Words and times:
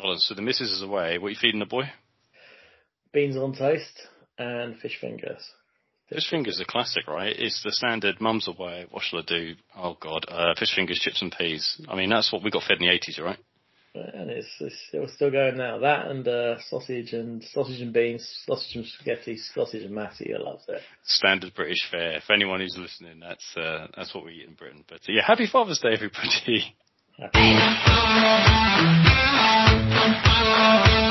Got. 0.00 0.18
So 0.18 0.34
the 0.34 0.42
missus 0.42 0.70
is 0.72 0.82
away. 0.82 1.18
What 1.18 1.28
are 1.28 1.30
you 1.30 1.36
feeding 1.40 1.60
the 1.60 1.66
boy? 1.66 1.84
Beans 3.12 3.36
on 3.36 3.54
toast 3.54 4.08
and 4.38 4.78
fish 4.78 4.98
fingers. 5.00 5.42
Fish 6.08 6.28
fingers 6.28 6.60
are 6.60 6.64
classic, 6.64 7.06
right? 7.06 7.34
It's 7.38 7.62
the 7.62 7.72
standard 7.72 8.20
mum's 8.20 8.48
away. 8.48 8.86
What 8.90 9.04
shall 9.04 9.20
I 9.20 9.22
do? 9.26 9.54
Oh 9.76 9.96
God, 10.00 10.26
uh, 10.28 10.54
fish 10.58 10.74
fingers, 10.74 10.98
chips 10.98 11.22
and 11.22 11.32
peas. 11.36 11.80
I 11.88 11.94
mean, 11.96 12.10
that's 12.10 12.32
what 12.32 12.42
we 12.42 12.50
got 12.50 12.64
fed 12.64 12.78
in 12.80 12.86
the 12.86 12.92
eighties, 12.92 13.20
right? 13.22 13.38
And 13.92 14.30
it's, 14.30 14.48
it's 14.60 15.14
still 15.14 15.32
going 15.32 15.56
now. 15.56 15.78
That 15.78 16.06
and 16.06 16.26
uh, 16.26 16.60
sausage 16.68 17.12
and 17.12 17.42
sausage 17.52 17.80
and 17.80 17.92
beans, 17.92 18.24
sausage 18.46 18.76
and 18.76 18.86
spaghetti, 18.86 19.36
sausage 19.36 19.82
and 19.82 19.92
matty. 19.94 20.32
I 20.32 20.38
love 20.38 20.60
it. 20.68 20.80
Standard 21.04 21.54
British 21.54 21.88
fare. 21.90 22.20
For 22.24 22.32
anyone 22.32 22.60
who's 22.60 22.78
listening, 22.78 23.18
that's 23.18 23.56
uh, 23.56 23.88
that's 23.96 24.14
what 24.14 24.24
we 24.24 24.34
eat 24.34 24.48
in 24.48 24.54
Britain. 24.54 24.84
But 24.88 25.00
uh, 25.08 25.12
yeah, 25.12 25.22
happy 25.26 25.48
Father's 25.50 25.80
Day, 25.80 25.92
everybody. 25.92 26.76
Happy. 27.18 29.09
Música 30.00 31.09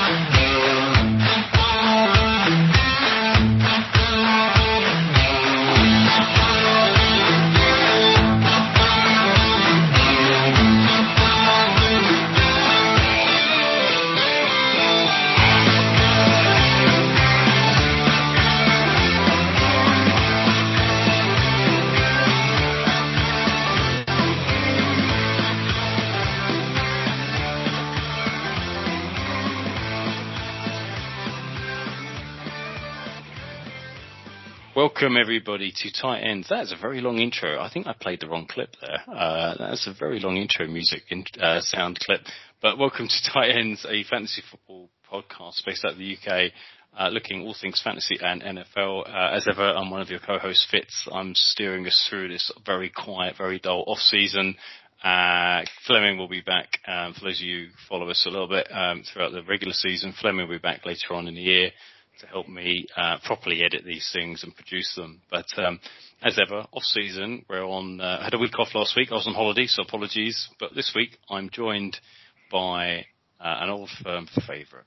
Welcome 34.79 35.17
everybody 35.17 35.73
to 35.75 35.91
Tight 35.91 36.21
Ends. 36.21 36.47
That's 36.49 36.71
a 36.71 36.77
very 36.77 37.01
long 37.01 37.17
intro. 37.17 37.59
I 37.59 37.69
think 37.69 37.85
I 37.85 37.91
played 37.91 38.21
the 38.21 38.29
wrong 38.29 38.47
clip 38.49 38.77
there. 38.79 39.13
Uh, 39.13 39.55
that's 39.59 39.85
a 39.87 39.93
very 39.93 40.21
long 40.21 40.37
intro 40.37 40.67
music 40.67 41.01
in, 41.09 41.25
uh, 41.37 41.59
sound 41.59 41.99
clip. 41.99 42.21
But 42.61 42.77
welcome 42.77 43.09
to 43.09 43.31
Tight 43.33 43.49
Ends, 43.49 43.85
a 43.85 44.05
fantasy 44.05 44.41
football 44.49 44.89
podcast 45.11 45.65
based 45.65 45.83
out 45.83 45.91
of 45.91 45.97
the 45.97 46.15
UK, 46.15 46.53
uh, 46.97 47.09
looking 47.09 47.41
all 47.41 47.53
things 47.59 47.81
fantasy 47.83 48.19
and 48.21 48.41
NFL. 48.41 49.05
Uh, 49.05 49.35
as 49.35 49.49
ever, 49.51 49.69
I'm 49.69 49.89
one 49.89 49.99
of 49.99 50.09
your 50.09 50.21
co-hosts, 50.21 50.65
Fitz. 50.71 51.09
I'm 51.11 51.33
steering 51.35 51.85
us 51.85 52.07
through 52.09 52.29
this 52.29 52.49
very 52.65 52.89
quiet, 52.89 53.35
very 53.37 53.59
dull 53.59 53.83
off 53.85 53.99
season. 53.99 54.55
Uh, 55.03 55.63
Fleming 55.87 56.17
will 56.17 56.29
be 56.29 56.39
back. 56.39 56.69
Um, 56.87 57.13
for 57.15 57.25
those 57.25 57.41
of 57.41 57.45
you 57.45 57.65
who 57.65 57.71
follow 57.89 58.09
us 58.09 58.25
a 58.25 58.29
little 58.29 58.47
bit 58.47 58.69
um, 58.71 59.03
throughout 59.03 59.33
the 59.33 59.43
regular 59.43 59.73
season, 59.73 60.13
Fleming 60.21 60.47
will 60.47 60.55
be 60.55 60.59
back 60.59 60.85
later 60.85 61.15
on 61.15 61.27
in 61.27 61.35
the 61.35 61.41
year 61.41 61.71
to 62.19 62.27
help 62.27 62.47
me 62.47 62.85
uh, 62.95 63.17
properly 63.23 63.63
edit 63.63 63.83
these 63.85 64.09
things 64.13 64.43
and 64.43 64.55
produce 64.55 64.93
them. 64.95 65.21
But 65.29 65.45
um, 65.57 65.79
as 66.21 66.39
ever, 66.39 66.65
off 66.71 66.83
season, 66.83 67.45
we're 67.49 67.65
on. 67.65 68.01
Uh, 68.01 68.19
I 68.21 68.23
had 68.25 68.33
a 68.33 68.39
week 68.39 68.57
off 68.59 68.75
last 68.75 68.95
week. 68.95 69.11
I 69.11 69.15
was 69.15 69.27
on 69.27 69.33
holiday, 69.33 69.65
so 69.65 69.83
apologies. 69.83 70.49
But 70.59 70.75
this 70.75 70.93
week, 70.95 71.17
I'm 71.29 71.49
joined 71.49 71.97
by 72.51 73.05
uh, 73.39 73.63
an 73.63 73.69
old 73.69 73.89
firm 74.03 74.27
favourite. 74.47 74.85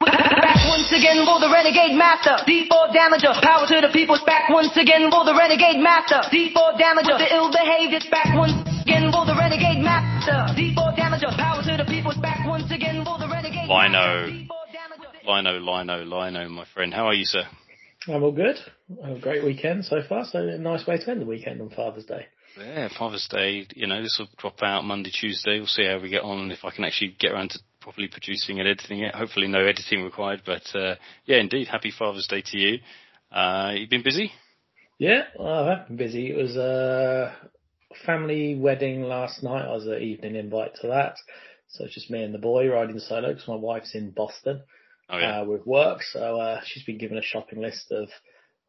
Back 0.00 0.68
once 0.68 0.92
again 0.92 1.24
for 1.24 1.40
the 1.40 1.48
renegade 1.48 1.96
master, 1.96 2.36
D4 2.44 2.92
damager. 2.92 3.32
Power 3.40 3.64
to 3.66 3.80
the 3.80 3.92
people. 3.92 4.20
Back 4.26 4.50
once 4.50 4.76
again 4.76 5.08
for 5.10 5.24
the 5.24 5.32
renegade 5.32 5.80
master, 5.80 6.20
D4 6.28 6.76
damager. 6.76 7.16
The 7.16 7.32
ill 7.32 7.50
behaved, 7.50 7.96
it's 7.96 8.08
back 8.10 8.36
once 8.36 8.52
again 8.84 9.08
for 9.10 9.24
the 9.24 9.34
renegade 9.34 9.82
master, 9.82 10.52
D4 10.52 10.96
damager. 10.96 11.32
Power 11.36 11.62
to 11.64 11.76
the 11.80 11.88
people. 11.88 12.12
Back 12.20 12.46
once 12.46 12.70
again 12.70 13.04
for 13.04 13.18
the 13.18 13.28
renegade. 13.28 13.68
Lino. 13.68 14.55
Lino, 15.26 15.58
Lino, 15.58 16.04
Lino, 16.04 16.48
my 16.48 16.64
friend. 16.72 16.94
How 16.94 17.06
are 17.06 17.14
you, 17.14 17.24
sir? 17.24 17.42
I'm 18.08 18.22
all 18.22 18.32
good. 18.32 18.56
a 19.02 19.18
great 19.18 19.44
weekend 19.44 19.84
so 19.84 20.00
far. 20.08 20.24
So 20.24 20.38
a 20.38 20.58
nice 20.58 20.86
way 20.86 20.98
to 20.98 21.10
end 21.10 21.20
the 21.20 21.26
weekend 21.26 21.60
on 21.60 21.70
Father's 21.70 22.04
Day. 22.04 22.26
Yeah, 22.56 22.88
Father's 22.96 23.26
Day. 23.28 23.66
You 23.74 23.88
know, 23.88 24.00
this 24.00 24.16
will 24.18 24.28
drop 24.38 24.62
out 24.62 24.84
Monday, 24.84 25.10
Tuesday. 25.10 25.58
We'll 25.58 25.66
see 25.66 25.84
how 25.84 25.98
we 25.98 26.10
get 26.10 26.22
on. 26.22 26.50
If 26.52 26.64
I 26.64 26.70
can 26.70 26.84
actually 26.84 27.16
get 27.18 27.32
around 27.32 27.50
to 27.50 27.58
properly 27.80 28.08
producing 28.08 28.60
and 28.60 28.68
editing 28.68 29.00
it. 29.00 29.14
Hopefully, 29.14 29.48
no 29.48 29.64
editing 29.64 30.04
required. 30.04 30.42
But 30.46 30.62
uh, 30.74 30.94
yeah, 31.24 31.38
indeed, 31.38 31.66
happy 31.66 31.92
Father's 31.96 32.28
Day 32.28 32.42
to 32.46 32.58
you. 32.58 32.78
Uh, 33.32 33.72
you 33.74 33.88
been 33.88 34.04
busy? 34.04 34.30
Yeah, 34.98 35.22
well, 35.38 35.68
I've 35.68 35.88
been 35.88 35.96
busy. 35.96 36.30
It 36.30 36.36
was 36.36 36.56
a 36.56 37.34
family 38.04 38.56
wedding 38.56 39.02
last 39.02 39.42
night. 39.42 39.64
I 39.64 39.72
was 39.72 39.86
an 39.86 40.00
evening 40.00 40.36
invite 40.36 40.76
to 40.82 40.88
that. 40.88 41.16
So 41.68 41.84
it's 41.84 41.94
just 41.94 42.10
me 42.10 42.22
and 42.22 42.32
the 42.32 42.38
boy 42.38 42.68
riding 42.68 43.00
solo 43.00 43.32
because 43.32 43.48
my 43.48 43.56
wife's 43.56 43.94
in 43.94 44.10
Boston 44.10 44.62
oh, 45.10 45.18
yeah. 45.18 45.40
uh, 45.40 45.44
with 45.44 45.66
work. 45.66 46.02
So 46.02 46.40
uh, 46.40 46.60
she's 46.64 46.84
been 46.84 46.98
given 46.98 47.18
a 47.18 47.22
shopping 47.22 47.60
list 47.60 47.90
of 47.92 48.08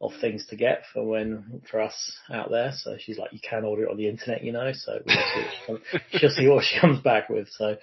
of 0.00 0.12
things 0.20 0.46
to 0.46 0.56
get 0.56 0.84
for 0.92 1.04
when 1.04 1.60
for 1.70 1.80
us 1.80 2.12
out 2.30 2.50
there. 2.50 2.72
So 2.72 2.96
she's 2.98 3.18
like, 3.18 3.32
you 3.32 3.40
can 3.40 3.64
order 3.64 3.84
it 3.84 3.90
on 3.90 3.96
the 3.96 4.08
internet, 4.08 4.44
you 4.44 4.52
know. 4.52 4.70
So 4.72 5.00
we'll 5.04 5.16
see 5.16 5.66
comes, 5.66 5.80
she'll 6.12 6.30
see 6.30 6.46
what 6.46 6.64
she 6.64 6.78
comes 6.80 7.00
back 7.00 7.28
with. 7.28 7.48
So 7.50 7.76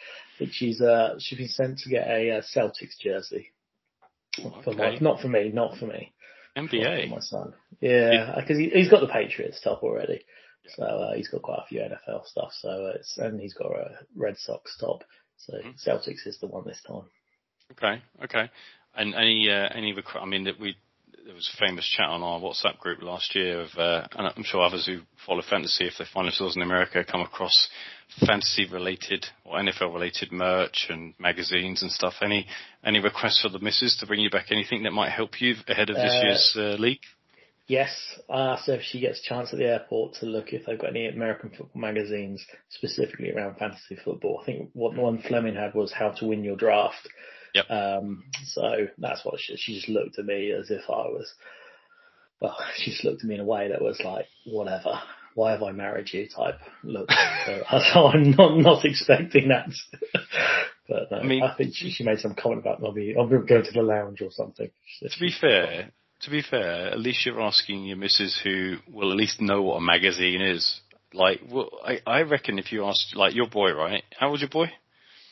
she's 0.51 0.81
uh 0.81 1.15
she's 1.19 1.37
been 1.37 1.47
sent 1.49 1.79
to 1.79 1.89
get 1.89 2.07
a, 2.07 2.37
uh, 2.37 2.41
Celtics 2.55 2.97
jersey. 2.99 3.51
For 4.35 4.71
okay. 4.71 4.77
my, 4.77 4.97
not 4.99 5.21
for 5.21 5.27
me, 5.27 5.51
not 5.53 5.77
for 5.77 5.85
me. 5.85 6.13
NBA. 6.57 7.09
For 7.09 7.15
my 7.15 7.21
son. 7.21 7.53
Yeah, 7.81 8.35
because 8.37 8.59
yeah. 8.59 8.69
he, 8.73 8.81
has 8.81 8.89
got 8.89 9.01
the 9.01 9.07
Patriots 9.07 9.61
top 9.61 9.83
already. 9.83 10.25
Yeah. 10.65 10.71
So 10.75 10.83
uh, 10.83 11.13
he's 11.15 11.27
got 11.27 11.41
quite 11.41 11.59
a 11.63 11.67
few 11.67 11.79
NFL 11.79 12.25
stuff. 12.25 12.51
So 12.59 12.91
it's 12.95 13.17
and 13.17 13.39
he's 13.39 13.53
got 13.53 13.71
a 13.71 13.99
Red 14.15 14.37
Sox 14.37 14.77
top. 14.77 15.03
So 15.37 15.53
mm-hmm. 15.53 15.71
Celtics 15.89 16.25
is 16.25 16.37
the 16.39 16.47
one 16.47 16.63
this 16.65 16.81
time. 16.87 17.03
Okay, 17.71 18.01
okay. 18.23 18.49
And 18.95 19.13
any 19.15 19.49
uh, 19.49 19.69
any 19.73 19.95
I 20.15 20.25
mean 20.25 20.45
that 20.45 20.59
we 20.59 20.75
there 21.25 21.33
was 21.33 21.49
a 21.53 21.65
famous 21.65 21.87
chat 21.97 22.07
on 22.07 22.21
our 22.21 22.39
WhatsApp 22.39 22.77
group 22.77 23.01
last 23.01 23.33
year 23.35 23.61
of, 23.61 23.69
uh, 23.77 24.07
and 24.15 24.27
I'm 24.27 24.43
sure 24.43 24.61
others 24.61 24.85
who 24.85 24.99
follow 25.25 25.41
fantasy, 25.41 25.85
if 25.85 25.93
they 25.97 26.05
find 26.13 26.27
themselves 26.27 26.55
in 26.55 26.61
America, 26.61 27.03
come 27.03 27.21
across 27.21 27.67
fantasy 28.25 28.67
related 28.71 29.25
or 29.43 29.57
NFL 29.57 29.91
related 29.91 30.31
merch 30.31 30.85
and 30.89 31.15
magazines 31.19 31.81
and 31.81 31.91
stuff. 31.91 32.13
Any 32.21 32.45
any 32.83 32.99
requests 32.99 33.41
for 33.41 33.49
the 33.49 33.59
missus 33.59 33.97
to 33.99 34.05
bring 34.05 34.19
you 34.19 34.29
back 34.29 34.51
anything 34.51 34.83
that 34.83 34.91
might 34.91 35.09
help 35.09 35.41
you 35.41 35.55
ahead 35.67 35.89
of 35.89 35.95
this 35.95 36.13
uh, 36.13 36.25
year's 36.25 36.55
uh, 36.57 36.81
league? 36.81 37.01
Yes, 37.67 37.89
I 38.29 38.53
asked 38.53 38.67
her 38.67 38.75
if 38.75 38.83
she 38.83 38.99
gets 38.99 39.19
a 39.19 39.27
chance 39.27 39.51
at 39.51 39.57
the 39.57 39.65
airport 39.65 40.13
to 40.15 40.27
look 40.27 40.53
if 40.53 40.67
they've 40.67 40.79
got 40.79 40.91
any 40.91 41.07
American 41.07 41.49
football 41.49 41.81
magazines 41.81 42.45
specifically 42.69 43.31
around 43.31 43.57
fantasy 43.57 43.97
football. 44.03 44.39
I 44.39 44.45
think 44.45 44.69
what 44.73 44.95
one 44.95 45.23
Fleming 45.27 45.55
had 45.55 45.73
was 45.73 45.91
How 45.91 46.11
to 46.11 46.27
Win 46.27 46.43
Your 46.43 46.57
Draft, 46.57 47.09
Yep. 47.55 47.71
Um, 47.71 48.25
so 48.43 48.87
that's 48.97 49.23
what 49.23 49.39
she, 49.39 49.55
she 49.55 49.75
just 49.75 49.87
looked 49.87 50.19
at 50.19 50.25
me 50.25 50.51
as 50.51 50.69
if 50.69 50.81
I 50.89 51.07
was, 51.07 51.33
well, 52.41 52.57
she 52.75 52.91
just 52.91 53.05
looked 53.05 53.23
at 53.23 53.27
me 53.27 53.35
in 53.35 53.41
a 53.41 53.45
way 53.45 53.69
that 53.69 53.81
was 53.81 53.99
like, 54.03 54.25
whatever. 54.45 54.99
Why 55.35 55.51
have 55.51 55.63
I 55.63 55.71
married 55.71 56.13
you? 56.13 56.27
Type 56.29 56.59
look. 56.83 57.09
so, 57.93 58.07
I'm 58.07 58.31
not 58.31 58.57
not 58.57 58.85
expecting 58.85 59.49
that. 59.49 59.67
but 60.87 61.11
no, 61.11 61.17
I, 61.17 61.23
mean, 61.23 61.43
I 61.43 61.53
think 61.55 61.75
she, 61.75 61.91
she 61.91 62.03
made 62.03 62.19
some 62.19 62.35
comment 62.35 62.61
about 62.61 62.81
maybe 62.81 63.15
I'll 63.17 63.27
go 63.27 63.61
to 63.61 63.71
the 63.71 63.81
lounge 63.81 64.21
or 64.21 64.31
something. 64.31 64.69
To 65.01 65.19
be 65.19 65.31
fair, 65.39 65.91
to 66.21 66.29
be 66.29 66.41
fair, 66.41 66.87
at 66.91 66.99
least 66.99 67.25
you're 67.25 67.41
asking 67.41 67.85
your 67.85 67.97
missus 67.97 68.39
who 68.43 68.77
will 68.91 69.11
at 69.11 69.17
least 69.17 69.41
know 69.41 69.61
what 69.61 69.75
a 69.75 69.81
magazine 69.81 70.41
is. 70.41 70.79
Like, 71.13 71.41
well, 71.49 71.69
I, 71.85 71.99
I 72.05 72.21
reckon 72.21 72.59
if 72.59 72.71
you 72.71 72.85
ask, 72.85 73.15
like, 73.15 73.35
your 73.35 73.47
boy, 73.47 73.71
right? 73.71 74.03
How 74.17 74.29
old's 74.29 74.41
your 74.41 74.49
boy? 74.49 74.71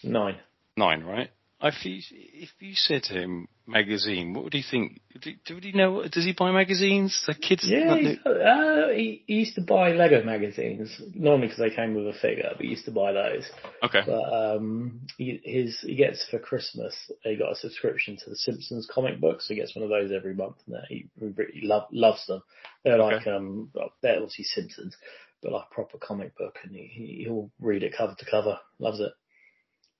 Nine. 0.03 0.37
Nine, 0.77 1.03
right? 1.03 1.29
If 1.65 1.85
you, 1.85 2.01
if 2.11 2.49
you 2.59 2.75
said 2.75 3.03
to 3.03 3.13
him 3.13 3.47
magazine, 3.65 4.33
what 4.33 4.43
would 4.43 4.53
he 4.53 4.63
think? 4.69 4.99
Do, 5.21 5.55
would 5.55 5.63
he 5.63 5.71
know? 5.71 6.03
Does 6.11 6.25
he 6.25 6.33
buy 6.33 6.51
magazines? 6.51 7.23
The 7.25 7.35
kids? 7.35 7.63
Yeah, 7.65 7.93
uh, 8.25 8.89
he, 8.89 9.23
he, 9.25 9.35
used 9.35 9.55
to 9.55 9.61
buy 9.61 9.93
Lego 9.93 10.23
magazines 10.23 11.01
normally 11.13 11.47
because 11.47 11.59
they 11.59 11.73
came 11.73 11.95
with 11.95 12.13
a 12.13 12.19
figure, 12.19 12.49
but 12.57 12.65
he 12.65 12.71
used 12.71 12.83
to 12.83 12.91
buy 12.91 13.13
those. 13.13 13.49
Okay. 13.81 14.01
But 14.05 14.33
um, 14.33 15.07
he, 15.17 15.39
his 15.41 15.79
he 15.79 15.95
gets 15.95 16.27
for 16.29 16.37
Christmas. 16.37 16.93
He 17.23 17.37
got 17.37 17.53
a 17.53 17.55
subscription 17.55 18.17
to 18.17 18.29
the 18.29 18.35
Simpsons 18.35 18.89
comic 18.93 19.21
books. 19.21 19.47
So 19.47 19.53
he 19.53 19.59
gets 19.61 19.73
one 19.73 19.83
of 19.83 19.89
those 19.89 20.11
every 20.11 20.33
month, 20.33 20.57
and 20.67 20.75
he, 20.89 21.07
he 21.17 21.65
love, 21.65 21.83
loves 21.93 22.27
them. 22.27 22.43
They're 22.83 22.97
like 22.97 23.21
okay. 23.21 23.31
um, 23.31 23.69
they're 24.01 24.17
obviously 24.17 24.43
Simpsons, 24.43 24.97
but 25.41 25.53
like 25.53 25.69
proper 25.69 25.97
comic 25.97 26.37
book, 26.37 26.57
and 26.63 26.75
he 26.75 27.23
he'll 27.23 27.49
read 27.61 27.83
it 27.83 27.95
cover 27.97 28.15
to 28.19 28.25
cover. 28.29 28.59
Loves 28.79 28.99
it. 28.99 29.13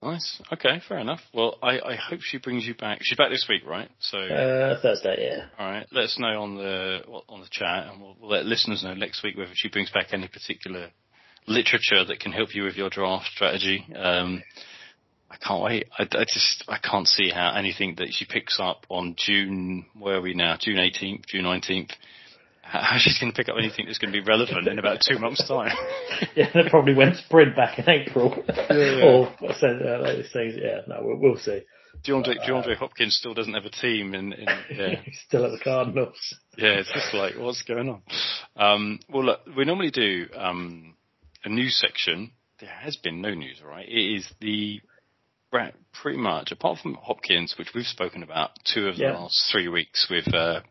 Nice. 0.04 0.42
Okay, 0.52 0.82
fair 0.88 1.00
enough. 1.00 1.22
Well, 1.34 1.58
I, 1.64 1.80
I 1.80 1.96
hope 1.96 2.20
she 2.22 2.38
brings 2.38 2.66
you 2.66 2.76
back. 2.76 3.00
She's 3.02 3.18
back 3.18 3.30
this 3.30 3.46
week, 3.48 3.64
right? 3.66 3.90
So 4.00 4.18
uh, 4.18 4.82
Thursday, 4.82 5.30
yeah. 5.30 5.46
All 5.58 5.72
right. 5.72 5.88
Let 5.92 6.06
us 6.06 6.18
know 6.20 6.42
on 6.42 6.56
the 6.56 7.00
on 7.30 7.40
the 7.40 7.48
chat, 7.50 7.88
and 7.88 8.02
we'll, 8.02 8.18
we'll 8.20 8.32
let 8.32 8.46
listeners 8.46 8.84
know 8.84 8.94
next 8.94 9.24
week 9.24 9.38
whether 9.38 9.52
she 9.54 9.70
brings 9.70 9.90
back 9.92 10.08
any 10.12 10.28
particular 10.28 10.90
literature 11.48 12.04
that 12.06 12.20
can 12.20 12.32
help 12.32 12.54
you 12.54 12.64
with 12.64 12.76
your 12.76 12.90
draft 12.90 13.28
strategy. 13.28 13.86
Um, 13.96 14.44
I 15.30 15.38
can't 15.38 15.64
wait. 15.64 15.88
I, 15.98 16.04
I, 16.04 16.26
just 16.26 16.64
I 16.68 16.78
can't 16.78 17.08
see 17.08 17.32
how 17.32 17.54
anything 17.56 17.96
that 17.98 18.10
she 18.12 18.26
picks 18.26 18.60
up 18.60 18.86
on 18.90 19.16
June 19.18 19.86
where 19.98 20.18
are 20.18 20.22
we 20.22 20.34
now 20.34 20.58
June 20.60 20.78
18th, 20.78 21.26
June 21.26 21.46
19th 21.46 21.92
How 22.82 22.98
she's 22.98 23.20
going 23.20 23.32
to 23.32 23.36
pick 23.36 23.50
up 23.50 23.56
anything 23.60 23.86
that's 23.86 24.00
going 24.00 24.12
to 24.12 24.20
be 24.20 24.26
relevant 24.26 24.68
in 24.68 24.80
about 24.80 25.00
two 25.08 25.20
months' 25.20 25.48
time? 25.48 25.76
yeah, 26.36 26.50
they 26.54 26.68
probably 26.72 26.96
went 26.96 27.18
sprint 27.18 27.56
back 27.56 27.78
in 27.78 27.88
April. 27.88 28.34
Yeah, 28.48 28.66
yeah. 28.72 29.04
or 29.04 29.28
uh, 29.28 30.24
things. 30.34 30.56
Yeah, 30.58 30.82
no, 30.88 31.02
we'll, 31.02 31.18
we'll 31.20 31.38
see. 31.38 31.62
DeAndre, 32.04 32.40
uh, 32.40 32.48
DeAndre 32.48 32.76
Hopkins 32.76 33.16
still 33.16 33.36
doesn't 33.36 33.54
have 33.54 33.66
a 33.66 33.70
team, 33.70 34.16
in, 34.16 34.34
in 34.34 34.48
yeah. 34.72 34.96
he's 35.06 35.20
still 35.24 35.46
at 35.46 35.52
the 35.52 35.60
Cardinals. 35.64 36.18
Yeah, 36.58 36.80
it's 36.80 36.92
just 36.92 37.14
like 37.14 37.36
what's 37.38 37.62
going 37.62 37.90
on. 37.90 38.02
Um, 38.56 39.00
well, 39.08 39.24
look, 39.24 39.42
we 39.56 39.66
normally 39.66 39.92
do 39.92 40.26
um, 40.36 40.96
a 41.44 41.50
news 41.50 41.80
section. 41.80 42.32
There 42.60 42.70
has 42.70 42.96
been 42.96 43.22
no 43.22 43.36
news, 43.36 43.62
right? 43.64 43.88
It 43.88 44.16
is 44.18 44.28
the 44.42 44.82
pretty 46.02 46.18
much 46.18 46.52
apart 46.52 46.80
from 46.80 46.96
Hopkins, 46.96 47.54
which 47.60 47.70
we've 47.76 47.86
spoken 47.86 48.24
about 48.24 48.50
two 48.74 48.88
of 48.88 48.96
the 48.96 49.04
yeah. 49.04 49.18
last 49.18 49.50
three 49.52 49.68
weeks 49.68 50.08
with 50.10 50.34
uh, 50.34 50.62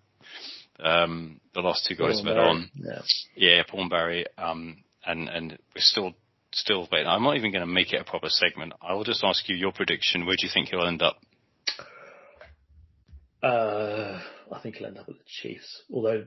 um, 0.82 1.40
the 1.54 1.60
last 1.60 1.86
two 1.86 1.94
guys 1.94 2.22
that 2.24 2.38
on. 2.38 2.70
Yeah, 2.74 3.02
yeah 3.36 3.62
Paul 3.68 3.82
and 3.82 3.90
Barry. 3.90 4.26
Um, 4.36 4.84
and 5.04 5.28
and 5.28 5.50
we're 5.74 5.80
still 5.80 6.14
still 6.52 6.88
waiting. 6.90 7.08
I'm 7.08 7.22
not 7.22 7.36
even 7.36 7.52
going 7.52 7.66
to 7.66 7.72
make 7.72 7.92
it 7.92 8.00
a 8.00 8.04
proper 8.04 8.28
segment. 8.28 8.72
I 8.80 8.94
will 8.94 9.04
just 9.04 9.24
ask 9.24 9.48
you 9.48 9.56
your 9.56 9.72
prediction. 9.72 10.26
Where 10.26 10.36
do 10.38 10.46
you 10.46 10.50
think 10.52 10.68
he'll 10.68 10.86
end 10.86 11.02
up? 11.02 11.16
Uh, 13.42 14.20
I 14.52 14.60
think 14.62 14.76
he'll 14.76 14.86
end 14.86 14.98
up 14.98 15.08
at 15.08 15.14
the 15.14 15.24
Chiefs. 15.26 15.82
Although 15.92 16.26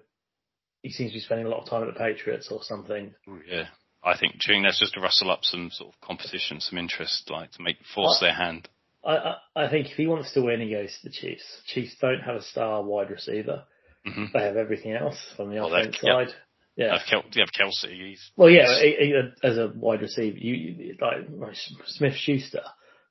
he 0.81 0.91
seems 0.91 1.11
to 1.11 1.15
be 1.15 1.21
spending 1.21 1.47
a 1.47 1.49
lot 1.49 1.61
of 1.61 1.69
time 1.69 1.87
at 1.87 1.93
the 1.93 1.99
Patriots 1.99 2.49
or 2.51 2.61
something. 2.63 3.13
Ooh, 3.29 3.41
yeah. 3.47 3.67
I 4.03 4.17
think 4.17 4.35
during 4.45 4.63
that's 4.63 4.79
just 4.79 4.93
to 4.93 4.99
rustle 4.99 5.31
up 5.31 5.39
some 5.43 5.69
sort 5.71 5.93
of 5.93 6.01
competition, 6.01 6.59
some 6.59 6.77
interest, 6.77 7.29
like 7.31 7.51
to 7.53 7.63
make 7.63 7.77
force 7.93 8.19
I, 8.21 8.25
their 8.25 8.35
hand. 8.35 8.69
I, 9.03 9.15
I, 9.15 9.35
I 9.55 9.69
think 9.69 9.87
if 9.89 9.97
he 9.97 10.05
wants 10.05 10.33
to 10.33 10.41
win, 10.41 10.61
he 10.61 10.71
goes 10.71 10.95
to 11.01 11.09
the 11.09 11.13
Chiefs. 11.13 11.43
Chiefs 11.67 11.95
don't 11.99 12.21
have 12.21 12.35
a 12.35 12.41
star 12.41 12.83
wide 12.83 13.09
receiver. 13.09 13.63
Mm-hmm. 14.07 14.25
They 14.33 14.43
have 14.43 14.57
everything 14.57 14.93
else 14.93 15.17
on 15.39 15.49
the 15.49 15.55
well, 15.55 15.73
offense 15.73 15.97
side. 15.99 16.27
Yep. 16.27 16.35
Yeah, 16.77 16.99
Kel- 17.09 17.23
you 17.31 17.41
have 17.41 17.49
Kelce. 17.57 17.89
He's, 17.89 18.31
well, 18.35 18.49
yeah, 18.49 18.79
he, 18.81 18.95
he, 18.97 19.21
as 19.43 19.57
a 19.57 19.71
wide 19.73 20.01
receiver, 20.01 20.37
you, 20.37 20.53
you 20.53 20.95
like 20.99 21.55
Smith 21.85 22.15
Schuster 22.15 22.63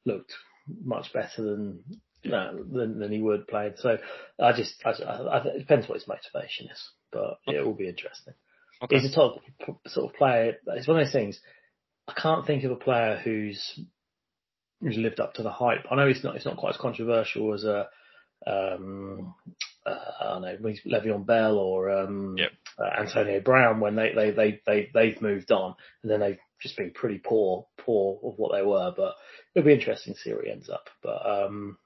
looked 0.04 0.34
much 0.84 1.12
better 1.14 1.42
than 1.42 1.82
no, 2.24 2.62
than, 2.70 2.98
than 2.98 3.10
he 3.10 3.20
would 3.20 3.48
playing. 3.48 3.74
So 3.78 3.96
I 4.38 4.52
just, 4.52 4.74
I, 4.84 4.90
I, 4.90 5.46
it 5.46 5.60
depends 5.60 5.88
what 5.88 5.98
his 5.98 6.08
motivation 6.08 6.68
is, 6.70 6.90
but 7.10 7.38
okay. 7.48 7.58
it 7.58 7.64
will 7.64 7.74
be 7.74 7.88
interesting. 7.88 8.34
Okay. 8.82 8.98
He's 8.98 9.10
a 9.10 9.14
top 9.14 9.40
sort 9.86 10.10
of 10.10 10.16
player. 10.16 10.56
It's 10.66 10.88
one 10.88 10.98
of 10.98 11.06
those 11.06 11.12
things. 11.12 11.40
I 12.06 12.12
can't 12.12 12.46
think 12.46 12.64
of 12.64 12.70
a 12.70 12.76
player 12.76 13.20
who's 13.22 13.80
who's 14.80 14.98
lived 14.98 15.20
up 15.20 15.34
to 15.34 15.42
the 15.42 15.50
hype. 15.50 15.86
I 15.90 15.94
know 15.96 16.06
it's 16.08 16.24
not 16.24 16.36
it's 16.36 16.44
not 16.44 16.58
quite 16.58 16.74
as 16.74 16.80
controversial 16.80 17.54
as 17.54 17.64
a 17.64 17.88
um, 18.46 19.34
uh, 19.86 19.98
I 20.20 20.24
don't 20.24 20.42
know 20.42 20.72
Le'Veon 20.86 21.26
Bell 21.26 21.56
or 21.58 21.90
um, 21.90 22.36
yep. 22.38 22.52
uh, 22.78 23.00
Antonio 23.00 23.40
Brown 23.40 23.80
when 23.80 23.96
they 23.96 24.12
they 24.14 24.30
they 24.30 24.60
they 24.66 24.90
they've 24.92 25.20
moved 25.20 25.52
on 25.52 25.74
and 26.02 26.10
then 26.10 26.20
they've 26.20 26.38
just 26.60 26.76
been 26.76 26.92
pretty 26.92 27.18
poor 27.18 27.66
poor 27.78 28.18
of 28.24 28.38
what 28.38 28.52
they 28.52 28.62
were. 28.62 28.92
But 28.96 29.14
it'll 29.54 29.66
be 29.66 29.74
interesting 29.74 30.14
to 30.14 30.20
see 30.20 30.32
where 30.32 30.44
he 30.44 30.50
ends 30.50 30.70
up. 30.70 30.88
But 31.02 31.26
um, 31.26 31.78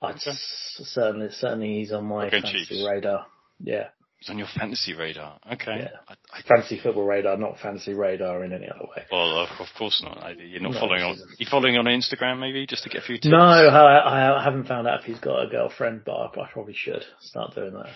I'd 0.00 0.16
okay. 0.16 0.32
certainly 0.34 1.28
certainly 1.30 1.78
he's 1.78 1.92
on 1.92 2.04
my 2.04 2.26
okay, 2.26 2.40
fantasy 2.40 2.64
Chiefs. 2.66 2.86
radar. 2.88 3.26
Yeah. 3.60 3.88
He's 4.22 4.30
on 4.30 4.38
your 4.38 4.46
fantasy 4.56 4.94
radar. 4.94 5.40
Okay. 5.54 5.78
Yeah. 5.78 5.88
I, 6.08 6.14
I, 6.32 6.42
fantasy 6.46 6.78
football 6.80 7.04
radar, 7.04 7.36
not 7.36 7.58
fantasy 7.58 7.92
radar 7.92 8.44
in 8.44 8.52
any 8.52 8.68
other 8.68 8.84
way. 8.84 9.02
Well, 9.10 9.40
of, 9.40 9.48
of 9.58 9.66
course 9.76 10.00
not. 10.00 10.38
You're 10.38 10.60
not 10.60 10.74
no, 10.74 10.78
following 10.78 11.02
on. 11.02 11.16
You 11.38 11.46
following 11.50 11.76
on 11.76 11.86
Instagram 11.86 12.38
maybe 12.38 12.64
just 12.64 12.84
to 12.84 12.88
get 12.88 13.02
a 13.02 13.04
few 13.04 13.16
tips? 13.16 13.26
No, 13.26 13.40
I, 13.40 14.36
I 14.38 14.44
haven't 14.44 14.68
found 14.68 14.86
out 14.86 15.00
if 15.00 15.06
he's 15.06 15.18
got 15.18 15.44
a 15.44 15.48
girlfriend, 15.48 16.02
but 16.06 16.12
I, 16.12 16.48
probably 16.52 16.72
should 16.72 17.02
start 17.20 17.56
doing 17.56 17.72
that. 17.72 17.88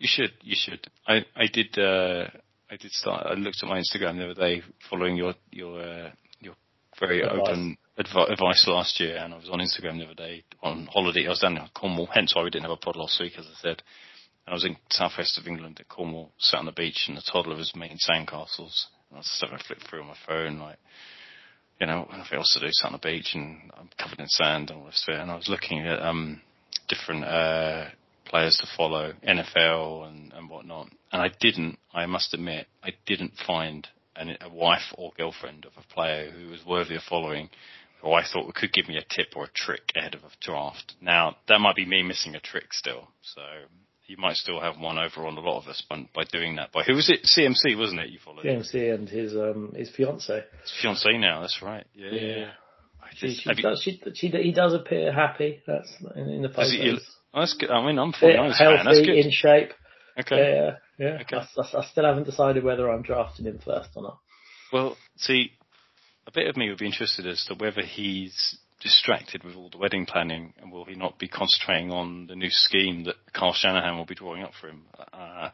You 0.00 0.08
should. 0.10 0.32
You 0.42 0.56
should. 0.58 0.88
I 1.06 1.24
I 1.36 1.46
did. 1.52 1.78
Uh, 1.78 2.26
I 2.68 2.76
did 2.76 2.90
start. 2.90 3.26
I 3.26 3.34
looked 3.34 3.62
at 3.62 3.68
my 3.68 3.78
Instagram 3.78 4.16
the 4.18 4.24
other 4.24 4.34
day, 4.34 4.62
following 4.90 5.14
your 5.14 5.34
your 5.52 5.80
uh, 5.80 6.10
your 6.40 6.54
very 6.98 7.22
advice. 7.22 7.38
open 7.42 7.78
adv- 7.96 8.28
advice 8.28 8.66
last 8.66 8.98
year, 8.98 9.18
and 9.18 9.34
I 9.34 9.36
was 9.36 9.48
on 9.48 9.60
Instagram 9.60 9.98
the 9.98 10.06
other 10.06 10.14
day 10.14 10.42
on 10.64 10.88
holiday. 10.92 11.26
I 11.26 11.28
was 11.28 11.38
down 11.38 11.56
in 11.56 11.62
Cornwall, 11.74 12.08
hence 12.12 12.34
why 12.34 12.42
we 12.42 12.50
didn't 12.50 12.64
have 12.64 12.72
a 12.72 12.76
pod 12.76 12.96
last 12.96 13.20
week, 13.20 13.34
as 13.38 13.46
I 13.46 13.54
said. 13.62 13.82
I 14.46 14.54
was 14.54 14.64
in 14.64 14.76
southwest 14.90 15.38
of 15.38 15.46
England 15.46 15.78
at 15.80 15.88
Cornwall, 15.88 16.32
sat 16.38 16.58
on 16.58 16.66
the 16.66 16.72
beach, 16.72 17.04
and 17.08 17.16
the 17.16 17.22
toddler 17.22 17.56
was 17.56 17.72
making 17.76 17.98
sandcastles. 17.98 18.86
And 19.10 19.16
I 19.16 19.18
was 19.18 19.38
to 19.40 19.64
flip 19.66 19.78
through 19.88 20.02
on 20.02 20.08
my 20.08 20.16
phone, 20.26 20.58
like, 20.58 20.78
you 21.80 21.86
know, 21.86 22.08
nothing 22.10 22.38
else 22.38 22.52
to 22.54 22.60
do, 22.60 22.68
sat 22.70 22.86
on 22.86 22.92
the 22.92 22.98
beach, 22.98 23.32
and 23.34 23.70
I'm 23.76 23.88
covered 23.98 24.20
in 24.20 24.28
sand 24.28 24.70
and 24.70 24.80
all 24.80 24.86
this 24.86 25.04
And 25.08 25.30
I 25.30 25.36
was 25.36 25.48
looking 25.48 25.86
at 25.86 26.02
um, 26.02 26.40
different 26.88 27.24
uh, 27.24 27.86
players 28.26 28.56
to 28.56 28.66
follow, 28.76 29.12
NFL 29.26 30.08
and, 30.08 30.32
and 30.32 30.48
whatnot. 30.48 30.88
And 31.12 31.22
I 31.22 31.30
didn't, 31.40 31.78
I 31.92 32.06
must 32.06 32.34
admit, 32.34 32.66
I 32.82 32.90
didn't 33.06 33.32
find 33.46 33.86
an, 34.16 34.36
a 34.40 34.48
wife 34.48 34.94
or 34.96 35.12
girlfriend 35.16 35.64
of 35.64 35.72
a 35.76 35.94
player 35.94 36.30
who 36.30 36.50
was 36.50 36.64
worthy 36.66 36.96
of 36.96 37.02
following 37.02 37.50
who 38.02 38.12
I 38.12 38.24
thought 38.24 38.54
could 38.54 38.72
give 38.72 38.88
me 38.88 38.96
a 38.96 39.14
tip 39.14 39.36
or 39.36 39.44
a 39.44 39.50
trick 39.54 39.92
ahead 39.94 40.14
of 40.14 40.24
a 40.24 40.30
draft. 40.40 40.94
Now, 41.00 41.36
that 41.48 41.60
might 41.60 41.76
be 41.76 41.84
me 41.84 42.02
missing 42.02 42.34
a 42.34 42.40
trick 42.40 42.72
still. 42.72 43.08
So 43.22 43.42
you 44.10 44.16
might 44.18 44.36
still 44.36 44.60
have 44.60 44.78
one 44.78 44.98
over 44.98 45.24
on 45.26 45.38
a 45.38 45.40
lot 45.40 45.62
of 45.62 45.68
us 45.68 45.82
by, 45.88 46.04
by 46.12 46.24
doing 46.24 46.56
that. 46.56 46.72
By 46.72 46.82
who 46.82 46.94
was 46.94 47.08
it? 47.08 47.22
CMC, 47.22 47.78
wasn't 47.78 48.00
it? 48.00 48.10
You 48.10 48.18
followed 48.18 48.44
CMC 48.44 48.92
and 48.92 49.08
his 49.08 49.34
um 49.34 49.72
his 49.76 49.88
fiance. 49.90 50.44
His 50.62 50.72
fiance 50.82 51.16
now. 51.16 51.40
That's 51.40 51.62
right. 51.62 51.86
Yeah. 51.94 52.10
yeah. 52.10 52.20
yeah. 52.20 52.50
She, 53.14 53.34
she, 53.34 53.54
does, 53.54 53.82
she, 53.82 54.00
she, 54.14 54.28
he 54.28 54.52
does 54.52 54.72
appear 54.72 55.12
happy. 55.12 55.62
That's 55.66 55.92
in, 56.14 56.28
in 56.28 56.42
the 56.42 56.48
photos. 56.48 57.04
Oh, 57.34 57.40
that's 57.40 57.54
good. 57.54 57.70
I 57.70 57.84
mean, 57.84 57.98
I'm 57.98 58.12
fully 58.12 58.36
honest, 58.36 58.60
healthy, 58.60 58.82
That's 58.84 59.00
good. 59.00 59.16
in 59.16 59.30
shape. 59.32 59.70
Okay. 60.18 60.36
Yeah, 60.36 60.70
yeah. 60.98 61.18
Okay. 61.22 61.36
I, 61.36 61.60
I, 61.60 61.80
I 61.80 61.86
still 61.86 62.04
haven't 62.04 62.24
decided 62.24 62.62
whether 62.62 62.88
I'm 62.88 63.02
drafting 63.02 63.46
him 63.46 63.58
first 63.64 63.90
or 63.96 64.02
not. 64.02 64.18
Well, 64.72 64.96
see, 65.16 65.52
a 66.26 66.30
bit 66.32 66.46
of 66.46 66.56
me 66.56 66.68
would 66.68 66.78
be 66.78 66.86
interested 66.86 67.26
as 67.26 67.44
to 67.46 67.54
whether 67.54 67.82
he's 67.82 68.58
distracted 68.80 69.44
with 69.44 69.56
all 69.56 69.68
the 69.70 69.78
wedding 69.78 70.06
planning, 70.06 70.54
and 70.60 70.72
will 70.72 70.84
he 70.84 70.94
not 70.94 71.18
be 71.18 71.28
concentrating 71.28 71.90
on 71.90 72.26
the 72.26 72.34
new 72.34 72.50
scheme 72.50 73.04
that 73.04 73.16
Kyle 73.32 73.52
Shanahan 73.52 73.96
will 73.96 74.06
be 74.06 74.14
drawing 74.14 74.42
up 74.42 74.52
for 74.60 74.68
him? 74.68 74.82
Uh, 75.12 75.50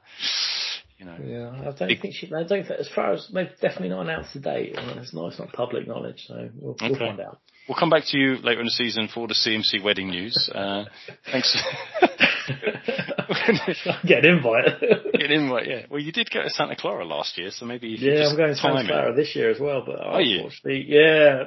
you 0.99 1.05
know, 1.05 1.17
yeah, 1.23 1.51
I 1.51 1.77
don't 1.77 1.91
it, 1.91 2.01
think 2.01 2.15
she. 2.15 2.27
I 2.29 2.45
don't. 2.45 2.67
think 2.67 2.81
As 2.81 2.89
far 2.89 3.13
as 3.13 3.29
they've 3.33 3.51
definitely 3.61 3.91
not 3.91 4.03
announced 4.03 4.33
the 4.33 4.41
date. 4.41 4.79
I 4.79 4.87
mean, 4.87 4.99
it's 4.99 5.13
not. 5.13 5.29
It's 5.29 5.39
not 5.39 5.53
public 5.53 5.87
knowledge, 5.87 6.25
so 6.27 6.49
we'll, 6.55 6.73
okay. 6.73 6.89
we'll 6.89 6.99
find 6.99 7.21
out. 7.21 7.41
We'll 7.69 7.79
come 7.79 7.91
back 7.91 8.05
to 8.07 8.19
you 8.19 8.37
later 8.37 8.61
in 8.61 8.67
the 8.67 8.71
season 8.71 9.09
for 9.13 9.27
the 9.27 9.35
CMC 9.35 9.83
wedding 9.83 10.09
news. 10.09 10.51
Uh, 10.55 10.85
thanks. 11.31 11.57
get 14.07 14.25
an 14.25 14.37
invite. 14.37 14.81
get 15.13 15.31
an 15.31 15.33
invite, 15.33 15.67
yeah. 15.67 15.87
Well, 15.91 16.01
you 16.01 16.13
did 16.13 16.31
go 16.31 16.43
to 16.43 16.51
Santa 16.51 16.77
Clara 16.77 17.05
last 17.05 17.39
year, 17.39 17.51
so 17.51 17.67
maybe 17.67 17.89
yeah, 17.89 18.29
I'm 18.29 18.37
going 18.37 18.51
to 18.51 18.57
Santa 18.57 18.87
Clara 18.87 19.13
it. 19.13 19.17
this 19.17 19.35
year 19.35 19.51
as 19.51 19.61
well. 19.61 19.83
But 19.85 20.01
Are 20.01 20.21
unfortunately, 20.21 20.85
you? 20.87 21.01
yeah, 21.01 21.45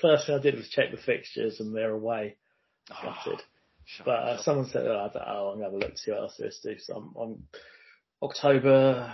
first 0.00 0.26
thing 0.26 0.36
I 0.36 0.42
did 0.42 0.56
was 0.56 0.68
check 0.68 0.90
the 0.90 0.96
fixtures, 0.96 1.60
and 1.60 1.74
they're 1.74 1.92
away. 1.92 2.36
Oh, 2.90 3.38
but 4.04 4.10
uh, 4.10 4.42
someone 4.42 4.68
said, 4.68 4.86
oh, 4.86 5.10
oh, 5.14 5.52
I'm 5.52 5.58
going 5.58 5.60
to 5.60 5.64
have 5.64 5.72
a 5.72 5.76
look 5.76 5.92
to 5.92 5.98
see 5.98 6.10
what 6.10 6.20
else 6.20 6.34
there 6.38 6.48
is 6.48 6.58
to 6.62 6.74
do. 6.74 6.80
So 6.80 6.96
I'm, 6.96 7.14
I'm 7.20 7.42
October. 8.22 9.12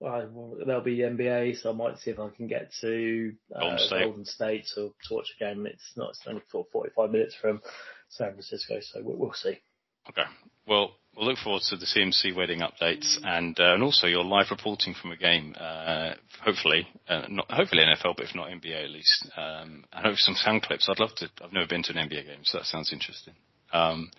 Well, 0.00 0.56
there'll 0.66 0.82
be 0.82 0.98
NBA, 0.98 1.60
so 1.60 1.70
I 1.70 1.74
might 1.74 1.98
see 1.98 2.10
if 2.10 2.18
I 2.18 2.28
can 2.30 2.48
get 2.48 2.72
to 2.80 3.32
uh, 3.54 3.60
Golden, 3.60 3.78
State. 3.78 4.04
Golden 4.04 4.24
State 4.24 4.64
to, 4.74 4.94
to 5.08 5.14
watch 5.14 5.28
a 5.36 5.44
game. 5.44 5.64
It's 5.66 5.92
not. 5.96 6.10
It's 6.10 6.20
only 6.26 6.42
for 6.50 6.66
45 6.72 7.10
minutes 7.10 7.36
from 7.40 7.60
San 8.08 8.32
Francisco, 8.32 8.78
so 8.80 9.00
we'll, 9.02 9.16
we'll 9.16 9.32
see. 9.32 9.60
Okay. 10.08 10.24
Well, 10.66 10.96
we'll 11.16 11.26
look 11.26 11.38
forward 11.38 11.62
to 11.68 11.76
the 11.76 11.86
CMC 11.86 12.34
wedding 12.34 12.60
updates 12.60 13.16
and 13.22 13.58
uh, 13.58 13.74
and 13.74 13.82
also 13.82 14.06
your 14.06 14.24
live 14.24 14.46
reporting 14.50 14.94
from 15.00 15.12
a 15.12 15.16
game. 15.16 15.54
Uh, 15.58 16.14
hopefully, 16.42 16.86
uh, 17.08 17.22
not 17.28 17.50
hopefully 17.50 17.82
NFL, 17.82 18.16
but 18.16 18.26
if 18.26 18.34
not 18.34 18.48
NBA 18.48 18.84
at 18.84 18.90
least. 18.90 19.28
Um, 19.36 19.84
I 19.92 20.00
hope 20.00 20.16
some 20.16 20.34
sound 20.34 20.62
clips. 20.62 20.88
I'd 20.88 21.00
love 21.00 21.14
to. 21.16 21.28
I've 21.42 21.52
never 21.52 21.66
been 21.66 21.82
to 21.84 21.92
an 21.92 22.08
NBA 22.08 22.26
game, 22.26 22.40
so 22.44 22.58
that 22.58 22.66
sounds 22.66 22.92
interesting. 22.92 23.34
Um, 23.72 24.10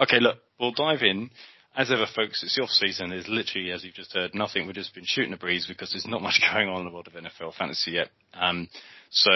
okay, 0.00 0.20
look, 0.20 0.38
we'll 0.58 0.72
dive 0.72 1.02
in. 1.02 1.30
As 1.74 1.90
ever, 1.90 2.04
folks, 2.14 2.42
it's 2.42 2.54
the 2.54 2.62
off 2.62 2.68
season. 2.68 3.08
There's 3.08 3.28
literally, 3.28 3.70
as 3.70 3.82
you've 3.82 3.94
just 3.94 4.12
heard, 4.12 4.34
nothing. 4.34 4.66
We've 4.66 4.74
just 4.74 4.94
been 4.94 5.04
shooting 5.06 5.32
a 5.32 5.38
breeze 5.38 5.66
because 5.66 5.90
there's 5.90 6.06
not 6.06 6.20
much 6.20 6.42
going 6.52 6.68
on 6.68 6.80
in 6.80 6.84
the 6.86 6.92
world 6.92 7.08
of 7.08 7.14
NFL 7.14 7.54
fantasy 7.54 7.92
yet. 7.92 8.10
Um, 8.34 8.68
so 9.14 9.30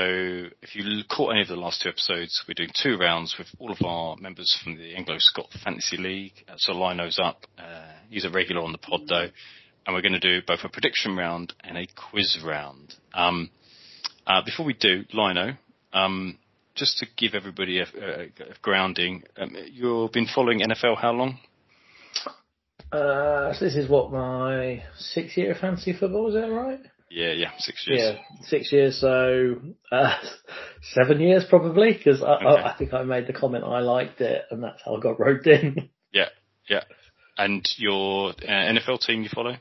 if 0.63 0.75
you 0.75 1.05
caught 1.05 1.33
any 1.33 1.43
of 1.43 1.49
the 1.49 1.57
last 1.57 1.83
two 1.83 1.91
episodes, 1.91 2.43
we're 2.49 2.55
doing 2.55 2.71
two 2.83 2.97
rounds 2.97 3.35
with 3.39 3.49
all 3.59 3.71
of 3.71 3.77
our 3.85 4.17
members 4.17 4.59
from 4.65 4.79
the 4.79 4.95
Anglo 4.97 5.17
Scott 5.19 5.49
Fantasy 5.63 5.99
League. 5.99 6.33
Uh, 6.49 6.55
so 6.57 6.73
Lino's 6.73 7.19
up. 7.23 7.45
Uh, 7.59 7.93
he's 8.09 8.25
a 8.25 8.31
regular 8.31 8.63
on 8.63 8.73
the 8.73 8.79
pod 8.79 9.03
though. 9.07 9.29
And 9.87 9.95
we're 9.95 10.01
going 10.01 10.19
to 10.19 10.19
do 10.19 10.41
both 10.47 10.61
a 10.65 10.71
prediction 10.71 11.15
round 11.15 11.53
and 11.63 11.77
a 11.77 11.87
quiz 11.95 12.39
round. 12.43 12.95
Um, 13.13 13.51
uh, 14.27 14.41
before 14.47 14.65
we 14.65 14.73
do, 14.73 15.05
Lino, 15.13 15.59
um, 15.93 16.39
just 16.75 16.97
to 16.99 17.07
give 17.15 17.35
everybody 17.35 17.81
a, 17.81 17.85
a, 17.85 18.23
a 18.23 18.55
grounding, 18.63 19.25
um, 19.37 19.55
you've 19.71 20.11
been 20.11 20.27
following 20.35 20.61
NFL 20.61 20.97
how 20.97 21.13
long? 21.13 21.39
Uh, 22.91 23.53
so 23.53 23.63
this 23.63 23.77
is 23.77 23.91
what 23.91 24.11
my 24.11 24.83
six 24.97 25.37
year 25.37 25.55
fantasy 25.61 25.93
football, 25.93 26.29
is 26.29 26.35
that 26.35 26.51
right? 26.51 26.81
Yeah, 27.11 27.33
yeah, 27.33 27.51
six 27.59 27.85
years. 27.87 28.01
Yeah, 28.01 28.47
six 28.49 28.73
years. 28.73 29.01
So 29.01 29.57
uh, 29.93 30.15
seven 30.95 31.21
years 31.21 31.45
probably, 31.49 31.93
because 31.93 32.23
I, 32.23 32.35
okay. 32.35 32.47
I, 32.47 32.73
I, 32.73 32.77
think 32.77 32.93
I 32.93 33.03
made 33.05 33.27
the 33.27 33.33
comment 33.33 33.65
I 33.65 33.81
liked 33.81 34.21
it, 34.21 34.43
and 34.51 34.63
that's 34.63 34.83
how 34.85 34.97
I 34.97 35.01
got 35.01 35.21
roped 35.21 35.47
in. 35.47 35.91
Yeah, 36.13 36.29
yeah. 36.71 36.85
And 37.37 37.69
your 37.77 38.31
uh, 38.31 38.33
NFL 38.47 39.01
team 39.01 39.23
you 39.23 39.29
follow? 39.29 39.57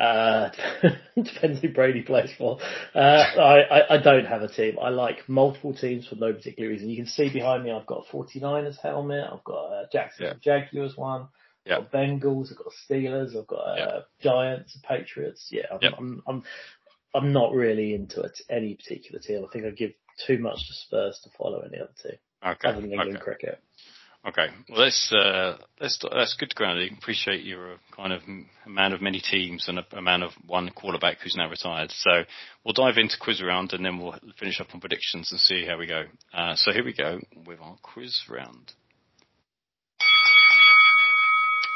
Uh, 0.00 0.50
depends 1.22 1.60
who 1.60 1.72
Brady 1.72 2.02
plays 2.02 2.30
for. 2.38 2.58
Uh, 2.94 2.98
I, 2.98 3.60
I, 3.60 3.94
I, 3.94 4.02
don't 4.02 4.24
have 4.24 4.42
a 4.42 4.48
team. 4.48 4.76
I 4.80 4.88
like 4.88 5.28
multiple 5.28 5.74
teams 5.74 6.06
for 6.06 6.14
no 6.14 6.32
particular 6.32 6.70
reason. 6.70 6.88
You 6.88 6.96
can 6.96 7.06
see 7.06 7.30
behind 7.30 7.64
me, 7.64 7.72
I've 7.72 7.86
got 7.86 8.06
a 8.08 8.16
49ers 8.16 8.78
helmet. 8.80 9.24
I've 9.30 9.42
got 9.42 9.72
a 9.72 9.88
Jackson 9.92 10.26
yeah. 10.26 10.32
Jaguars 10.42 10.96
one. 10.96 11.28
Yeah. 11.70 11.78
I've 11.78 11.90
got 11.90 11.92
Bengals. 11.92 12.50
I've 12.50 12.58
got 12.58 12.72
Steelers. 12.88 13.36
I've 13.36 13.46
got 13.46 13.78
uh, 13.78 14.02
Giants, 14.20 14.76
Patriots. 14.86 15.48
Yeah, 15.50 15.66
I'm, 15.70 15.78
yep. 15.80 15.92
I'm, 15.96 16.22
I'm, 16.26 16.42
I'm 17.14 17.32
not 17.32 17.52
really 17.52 17.94
into 17.94 18.20
it, 18.22 18.40
any 18.50 18.74
particular 18.74 19.20
team. 19.20 19.44
I 19.48 19.52
think 19.52 19.64
I 19.64 19.70
give 19.70 19.92
too 20.26 20.38
much 20.38 20.58
to 20.66 20.74
Spurs 20.74 21.20
to 21.24 21.30
follow 21.38 21.60
any 21.60 21.78
other 21.78 21.92
team. 22.02 22.18
Okay. 22.44 22.68
Other 22.68 22.80
than 22.80 22.92
England 22.92 23.16
okay. 23.16 23.24
cricket. 23.24 23.62
Okay. 24.26 24.48
Well, 24.68 24.80
that's 24.80 25.12
uh, 25.12 25.56
that's 25.80 25.98
that's 26.12 26.36
good. 26.36 26.52
Appreciate 26.98 27.42
you're 27.42 27.72
a 27.72 27.78
kind 27.96 28.12
of 28.12 28.20
a 28.66 28.68
man 28.68 28.92
of 28.92 29.00
many 29.00 29.18
teams 29.18 29.66
and 29.66 29.78
a, 29.78 29.86
a, 29.92 30.02
man 30.02 30.22
of 30.22 30.32
one 30.46 30.68
quarterback 30.70 31.18
who's 31.22 31.36
now 31.36 31.48
retired. 31.48 31.90
So 31.90 32.24
we'll 32.62 32.74
dive 32.74 32.98
into 32.98 33.16
quiz 33.18 33.42
round 33.42 33.72
and 33.72 33.82
then 33.82 33.98
we'll 33.98 34.14
finish 34.38 34.60
up 34.60 34.68
on 34.74 34.80
predictions 34.80 35.32
and 35.32 35.40
see 35.40 35.64
how 35.64 35.78
we 35.78 35.86
go. 35.86 36.02
Uh, 36.34 36.54
so 36.54 36.70
here 36.70 36.84
we 36.84 36.92
go 36.92 37.18
with 37.46 37.60
our 37.60 37.76
quiz 37.82 38.20
round. 38.28 38.72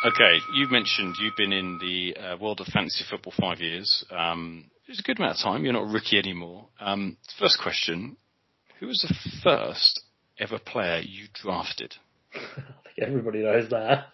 Okay, 0.04 0.36
you 0.52 0.68
mentioned 0.68 1.16
you've 1.18 1.36
been 1.36 1.52
in 1.52 1.78
the 1.78 2.14
uh, 2.20 2.36
world 2.36 2.60
of 2.60 2.66
fantasy 2.66 3.04
football 3.08 3.32
five 3.40 3.60
years. 3.60 4.04
Um, 4.10 4.66
it's 4.86 5.00
a 5.00 5.02
good 5.02 5.18
amount 5.18 5.38
of 5.38 5.42
time. 5.42 5.64
You're 5.64 5.72
not 5.72 5.84
a 5.84 5.92
rookie 5.92 6.18
anymore. 6.18 6.66
Um, 6.78 7.16
first 7.38 7.58
question: 7.62 8.18
Who 8.80 8.88
was 8.88 9.00
the 9.00 9.14
first 9.42 10.02
ever 10.38 10.58
player 10.58 11.00
you 11.00 11.28
drafted? 11.32 11.94
I 12.34 12.38
think 12.84 13.08
everybody 13.08 13.44
knows 13.44 13.70
that. 13.70 14.08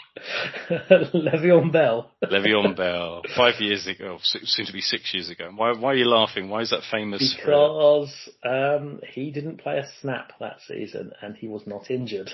Le'Veon 1.13 1.73
Bell. 1.73 2.13
Le'Veon 2.25 2.77
Bell. 2.77 3.23
Five 3.37 3.55
years 3.59 3.89
ago, 3.89 4.19
soon 4.23 4.67
to 4.67 4.73
be 4.73 4.81
six 4.81 5.13
years 5.13 5.29
ago. 5.29 5.51
Why, 5.53 5.73
why 5.73 5.91
are 5.93 5.97
you 5.97 6.09
laughing? 6.09 6.51
Why 6.51 6.61
is 6.61 6.71
that 6.71 6.83
famous? 6.89 7.37
Because 7.37 8.15
um, 8.45 9.01
he 9.13 9.33
didn't 9.33 9.57
play 9.57 9.79
a 9.79 9.89
snap 10.01 10.35
that 10.39 10.59
season, 10.69 11.11
and 11.21 11.37
he 11.37 11.49
was 11.49 11.67
not 11.67 11.91
injured. 11.91 12.31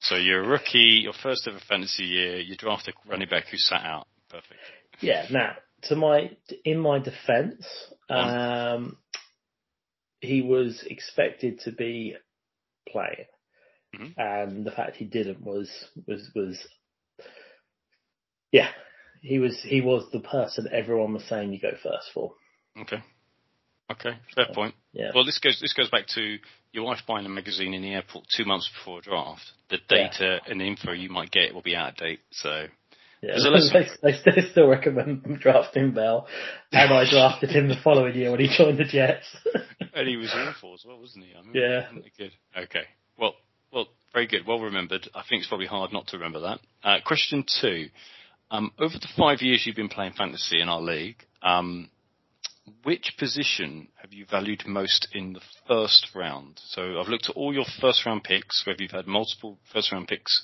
So 0.00 0.16
you're 0.16 0.44
a 0.44 0.48
rookie, 0.48 1.00
your 1.02 1.12
first 1.12 1.48
ever 1.48 1.58
fantasy 1.68 2.04
year. 2.04 2.38
You 2.38 2.56
draft 2.56 2.88
a 2.88 2.92
running 3.08 3.28
back 3.28 3.48
who 3.48 3.56
sat 3.56 3.84
out. 3.84 4.06
Perfect. 4.28 4.60
Yeah. 5.00 5.26
Now, 5.30 5.56
to 5.84 5.96
my 5.96 6.30
in 6.64 6.78
my 6.78 6.98
defence, 6.98 7.66
um, 8.08 8.96
he 10.20 10.42
was 10.42 10.84
expected 10.86 11.60
to 11.60 11.72
be 11.72 12.16
playing. 12.88 13.26
Mm-hmm. 13.94 14.20
And 14.20 14.66
the 14.66 14.70
fact 14.70 14.96
he 14.96 15.04
didn't 15.04 15.40
was 15.40 15.70
was 16.06 16.30
was 16.34 16.58
yeah, 18.52 18.68
he 19.22 19.38
was 19.38 19.60
he 19.62 19.80
was 19.80 20.08
the 20.12 20.20
person 20.20 20.68
everyone 20.72 21.14
was 21.14 21.24
saying 21.24 21.52
you 21.52 21.60
go 21.60 21.72
first 21.82 22.10
for. 22.12 22.32
Okay. 22.80 23.02
Okay, 23.90 24.18
fair 24.34 24.46
so, 24.48 24.54
point. 24.54 24.74
Yeah. 24.92 25.10
Well, 25.14 25.24
this 25.24 25.38
goes 25.38 25.58
this 25.60 25.72
goes 25.72 25.90
back 25.90 26.06
to 26.14 26.36
your 26.72 26.84
wife 26.84 27.00
buying 27.06 27.24
a 27.24 27.30
magazine 27.30 27.72
in 27.72 27.82
the 27.82 27.94
airport 27.94 28.26
two 28.36 28.44
months 28.44 28.68
before 28.68 28.98
a 28.98 29.02
draft. 29.02 29.42
The 29.70 29.78
data 29.88 30.40
yeah. 30.44 30.50
and 30.50 30.60
the 30.60 30.66
info 30.66 30.92
you 30.92 31.08
might 31.08 31.30
get 31.30 31.54
will 31.54 31.62
be 31.62 31.74
out 31.74 31.90
of 31.90 31.96
date. 31.96 32.20
So 32.30 32.66
yeah, 33.22 33.36
they, 34.02 34.12
they, 34.12 34.42
still 34.50 34.68
recommend 34.68 35.40
drafting 35.40 35.92
Bell, 35.92 36.28
and 36.70 36.92
I 36.92 37.08
drafted 37.08 37.50
him 37.50 37.68
the 37.68 37.76
following 37.82 38.14
year 38.14 38.30
when 38.30 38.40
he 38.40 38.54
joined 38.56 38.78
the 38.78 38.84
Jets. 38.84 39.26
and 39.94 40.08
he 40.08 40.16
was 40.16 40.32
awful 40.34 40.74
as 40.74 40.84
well, 40.86 41.00
wasn't 41.00 41.24
he? 41.24 41.32
I 41.34 41.42
mean, 41.42 41.52
yeah. 41.54 41.88
Good. 42.16 42.32
Okay. 42.56 42.84
Well, 43.18 43.34
well, 43.72 43.88
very 44.12 44.26
good. 44.26 44.46
Well 44.46 44.60
remembered. 44.60 45.08
I 45.14 45.22
think 45.28 45.40
it's 45.40 45.48
probably 45.48 45.66
hard 45.66 45.92
not 45.92 46.06
to 46.08 46.16
remember 46.16 46.40
that. 46.40 46.60
Uh, 46.84 46.96
question 47.04 47.44
two. 47.60 47.86
Um, 48.50 48.72
over 48.78 48.94
the 48.94 49.08
five 49.16 49.42
years 49.42 49.64
you've 49.66 49.76
been 49.76 49.88
playing 49.90 50.12
fantasy 50.12 50.60
in 50.60 50.68
our 50.68 50.80
league, 50.80 51.16
um, 51.42 51.90
which 52.82 53.14
position 53.18 53.88
have 54.00 54.12
you 54.12 54.26
valued 54.30 54.64
most 54.66 55.08
in 55.12 55.32
the 55.32 55.40
first 55.66 56.08
round? 56.14 56.60
So 56.66 57.00
I've 57.00 57.08
looked 57.08 57.28
at 57.28 57.36
all 57.36 57.52
your 57.52 57.64
first 57.80 58.04
round 58.06 58.24
picks, 58.24 58.66
whether 58.66 58.82
you've 58.82 58.92
had 58.92 59.06
multiple 59.06 59.58
first 59.72 59.92
round 59.92 60.08
picks, 60.08 60.42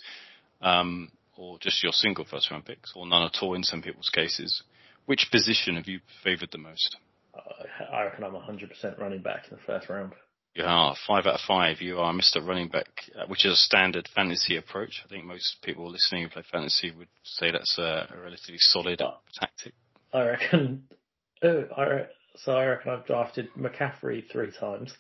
um, 0.61 1.11
or 1.37 1.59
just 1.59 1.83
your 1.83 1.93
single 1.93 2.25
first 2.25 2.51
round 2.51 2.65
picks, 2.65 2.93
or 2.95 3.07
none 3.07 3.25
at 3.25 3.39
all 3.43 3.55
in 3.55 3.63
some 3.63 3.83
people's 3.83 4.11
cases. 4.11 4.63
Which 5.07 5.29
position 5.31 5.77
have 5.77 5.89
you 5.89 6.01
favoured 6.23 6.51
the 6.53 6.59
most? 6.59 6.97
Uh, 7.35 7.85
I 7.93 8.05
reckon 8.05 8.25
I'm 8.25 8.33
100% 8.33 8.99
running 8.99 9.23
back 9.23 9.45
in 9.51 9.57
the 9.57 9.63
first 9.67 9.89
round. 9.89 10.13
You 10.55 10.65
are 10.65 10.95
five 11.07 11.27
out 11.27 11.35
of 11.35 11.41
five. 11.41 11.81
You 11.81 11.99
are 11.99 12.13
Mr. 12.13 12.47
Running 12.47 12.69
Back, 12.69 12.87
uh, 13.19 13.27
which 13.27 13.45
is 13.45 13.53
a 13.53 13.57
standard 13.57 14.09
fantasy 14.15 14.57
approach. 14.57 15.03
I 15.05 15.09
think 15.09 15.25
most 15.25 15.57
people 15.63 15.91
listening 15.91 16.23
who 16.23 16.29
play 16.29 16.45
fantasy 16.51 16.93
would 16.93 17.09
say 17.25 17.51
that's 17.51 17.77
a, 17.77 18.07
a 18.15 18.21
relatively 18.23 18.59
solid 18.59 19.03
uh, 19.03 19.15
tactic. 19.35 19.75
I 20.13 20.21
reckon. 20.23 20.85
Oh, 21.45 21.65
I, 21.77 22.07
so 22.37 22.53
I 22.53 22.65
reckon 22.67 22.93
I've 22.93 23.07
drafted 23.07 23.49
McCaffrey 23.59 24.25
three 24.31 24.51
times. 24.59 24.93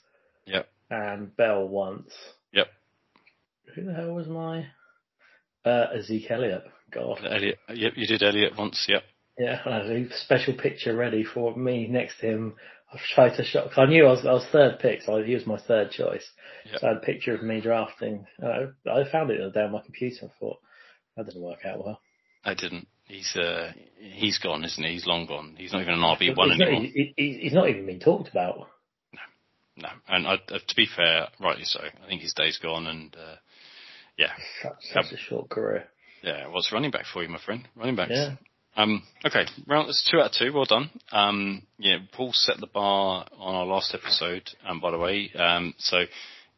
Yep. 0.46 0.68
And 0.90 1.36
Bell 1.36 1.66
once. 1.66 2.10
Yep. 2.52 2.68
Who 3.74 3.84
the 3.84 3.94
hell 3.94 4.12
was 4.12 4.28
my? 4.28 4.66
Uh, 5.64 5.86
Zeke 6.02 6.30
Elliott. 6.30 6.64
God. 6.92 7.18
Elliott. 7.24 7.58
Yep, 7.72 7.92
you 7.96 8.06
did 8.06 8.22
Elliott 8.22 8.52
once. 8.56 8.84
Yep. 8.88 9.02
Yeah, 9.38 9.60
I 9.64 9.76
had 9.78 9.86
a 9.86 10.06
special 10.18 10.54
picture 10.54 10.94
ready 10.94 11.24
for 11.24 11.56
me 11.56 11.88
next 11.88 12.20
to 12.20 12.26
him 12.26 12.54
I've 12.94 13.00
tried 13.00 13.36
to 13.36 13.44
shot. 13.44 13.76
I 13.76 13.86
knew 13.86 14.06
I 14.06 14.10
was, 14.10 14.24
I 14.24 14.32
was 14.32 14.46
third 14.52 14.78
pick, 14.78 15.02
so 15.02 15.16
I 15.16 15.24
used 15.24 15.46
my 15.46 15.58
third 15.58 15.90
choice. 15.90 16.24
Yep. 16.66 16.80
So 16.80 16.86
I 16.86 16.90
had 16.90 16.98
a 16.98 17.06
picture 17.06 17.34
of 17.34 17.42
me 17.42 17.60
drafting. 17.60 18.24
I, 18.40 18.66
I 18.88 19.10
found 19.10 19.30
it 19.30 19.52
down 19.52 19.72
my 19.72 19.80
computer. 19.80 20.26
I 20.26 20.38
thought 20.38 20.58
that 21.16 21.26
didn't 21.26 21.42
work 21.42 21.64
out 21.64 21.84
well. 21.84 22.00
I 22.44 22.54
didn't. 22.54 22.86
He's 23.06 23.37
uh, 23.37 23.73
he's 23.99 24.38
gone, 24.38 24.64
isn't 24.64 24.82
he? 24.82 24.92
He's 24.92 25.06
long 25.06 25.26
gone. 25.26 25.54
He's 25.58 25.73
not 25.73 25.82
even 25.82 25.94
an 25.94 26.00
RB 26.00 26.37
one 26.37 26.52
anymore. 26.52 26.82
Not, 26.82 26.90
he, 26.90 27.12
he's 27.42 27.52
not 27.52 27.68
even 27.68 27.84
been 27.84 28.00
talked 28.00 28.30
about. 28.30 28.68
No, 29.12 29.20
no. 29.76 29.88
And 30.08 30.26
I, 30.26 30.34
uh, 30.34 30.58
to 30.66 30.76
be 30.76 30.87
fair, 30.87 31.28
rightly 31.38 31.64
so. 31.64 31.80
I 31.80 32.08
think 32.08 32.23
his 32.23 32.32
day's 32.32 32.58
gone, 32.58 32.87
and 32.87 33.14
uh, 33.14 33.37
yeah, 34.16 34.32
such, 34.62 34.73
such 34.92 35.12
a 35.12 35.18
short 35.18 35.50
career. 35.50 35.84
Yeah, 36.23 36.49
what's 36.49 36.73
running 36.73 36.90
back 36.90 37.04
for 37.12 37.23
you, 37.23 37.28
my 37.28 37.40
friend? 37.44 37.68
Running 37.76 37.96
backs. 37.96 38.12
Yeah. 38.14 38.37
Um, 38.76 39.02
okay, 39.25 39.44
round 39.68 39.88
that's 39.88 40.08
two 40.11 40.18
out 40.18 40.26
of 40.26 40.32
two. 40.32 40.52
Well 40.52 40.64
done. 40.64 40.90
Um, 41.12 41.62
yeah, 41.78 41.99
Paul 42.12 42.32
set 42.32 42.58
the 42.58 42.66
bar 42.66 43.26
on 43.38 43.54
our 43.54 43.66
last 43.66 43.94
episode. 43.94 44.49
Um, 44.66 44.80
by 44.80 44.90
the 44.90 44.99
way, 44.99 45.30
um, 45.38 45.75
so 45.78 45.99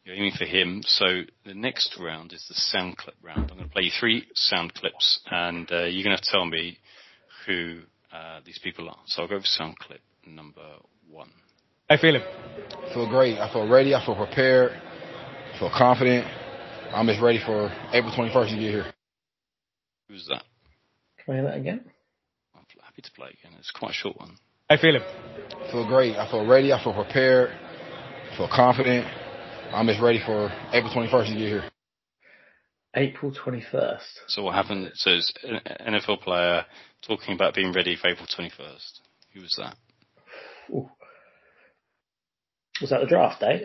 you're 0.07 0.15
aiming 0.15 0.33
for 0.39 0.45
him. 0.45 0.83
So 0.87 1.23
the 1.45 1.55
next 1.55 1.97
round 1.99 2.33
is 2.33 2.45
the 2.49 2.55
sound 2.55 2.97
clip 2.97 3.17
round. 3.23 3.51
I'm 3.51 3.59
going 3.59 3.69
to 3.69 3.73
play 3.73 3.83
you 3.83 3.91
three 3.99 4.27
sound 4.35 4.73
clips, 4.75 5.21
and 5.31 5.71
uh, 5.71 5.85
you're 5.85 6.05
going 6.05 6.17
to 6.17 6.31
tell 6.31 6.47
me 6.47 6.79
who 7.47 7.81
uh, 8.13 8.41
these 8.45 8.59
people 8.63 8.89
are. 8.89 8.99
So 9.07 9.23
I'll 9.23 9.29
go 9.29 9.41
for 9.41 9.47
sound 9.47 9.79
clip 9.79 10.01
number 10.25 10.63
one. 11.11 11.31
How 11.89 11.97
you 11.97 12.01
feeling? 12.01 12.23
I 12.23 12.95
feel 12.95 13.09
great. 13.09 13.39
I 13.39 13.53
feel 13.53 13.69
ready. 13.69 13.95
I 13.95 14.05
feel 14.07 14.15
prepared. 14.15 14.73
I 14.73 15.59
feel 15.59 15.73
confident. 15.77 16.27
I'm 16.93 17.07
just 17.07 17.21
ready 17.21 17.41
for 17.45 17.69
April 17.93 18.13
21st 18.13 18.51
to 18.51 18.55
get 18.55 18.71
here. 18.71 18.93
Who's 20.09 20.27
that? 20.29 20.45
Try 21.25 21.43
that 21.43 21.57
again 21.57 21.81
I'm 22.55 22.63
happy 22.81 23.03
to 23.03 23.11
play 23.13 23.29
again. 23.29 23.59
It's 23.59 23.73
quite 23.73 23.91
a 23.91 23.95
short 23.95 24.19
one. 24.19 24.37
How 24.69 24.77
you 24.77 24.81
feeling? 24.81 25.03
I 25.03 25.73
feel 25.73 25.87
great. 25.89 26.15
I 26.15 26.31
feel 26.31 26.47
ready. 26.47 26.73
I 26.73 26.83
feel 26.83 26.95
prepared. 26.95 27.51
I 27.51 28.37
feel 28.37 28.49
confident. 28.49 29.26
I'm 29.73 29.87
just 29.87 30.01
ready 30.01 30.21
for 30.25 30.51
April 30.73 30.93
21st 30.93 31.27
to 31.27 31.33
get 31.33 31.49
here. 31.49 31.71
April 32.95 33.33
21st. 33.33 34.01
So 34.29 34.43
what 34.43 34.55
happened? 34.55 34.91
So 34.95 35.11
it's 35.11 35.33
an 35.43 35.61
NFL 35.95 36.23
player 36.23 36.65
talking 37.07 37.35
about 37.35 37.55
being 37.55 37.73
ready 37.73 37.97
for 37.97 38.09
April 38.09 38.27
21st. 38.27 39.01
Who 39.35 39.41
was 39.43 39.55
that? 39.59 39.77
Ooh. 40.71 40.89
Was 42.81 42.91
that 42.91 43.01
the 43.01 43.07
draft 43.07 43.41
date? 43.41 43.65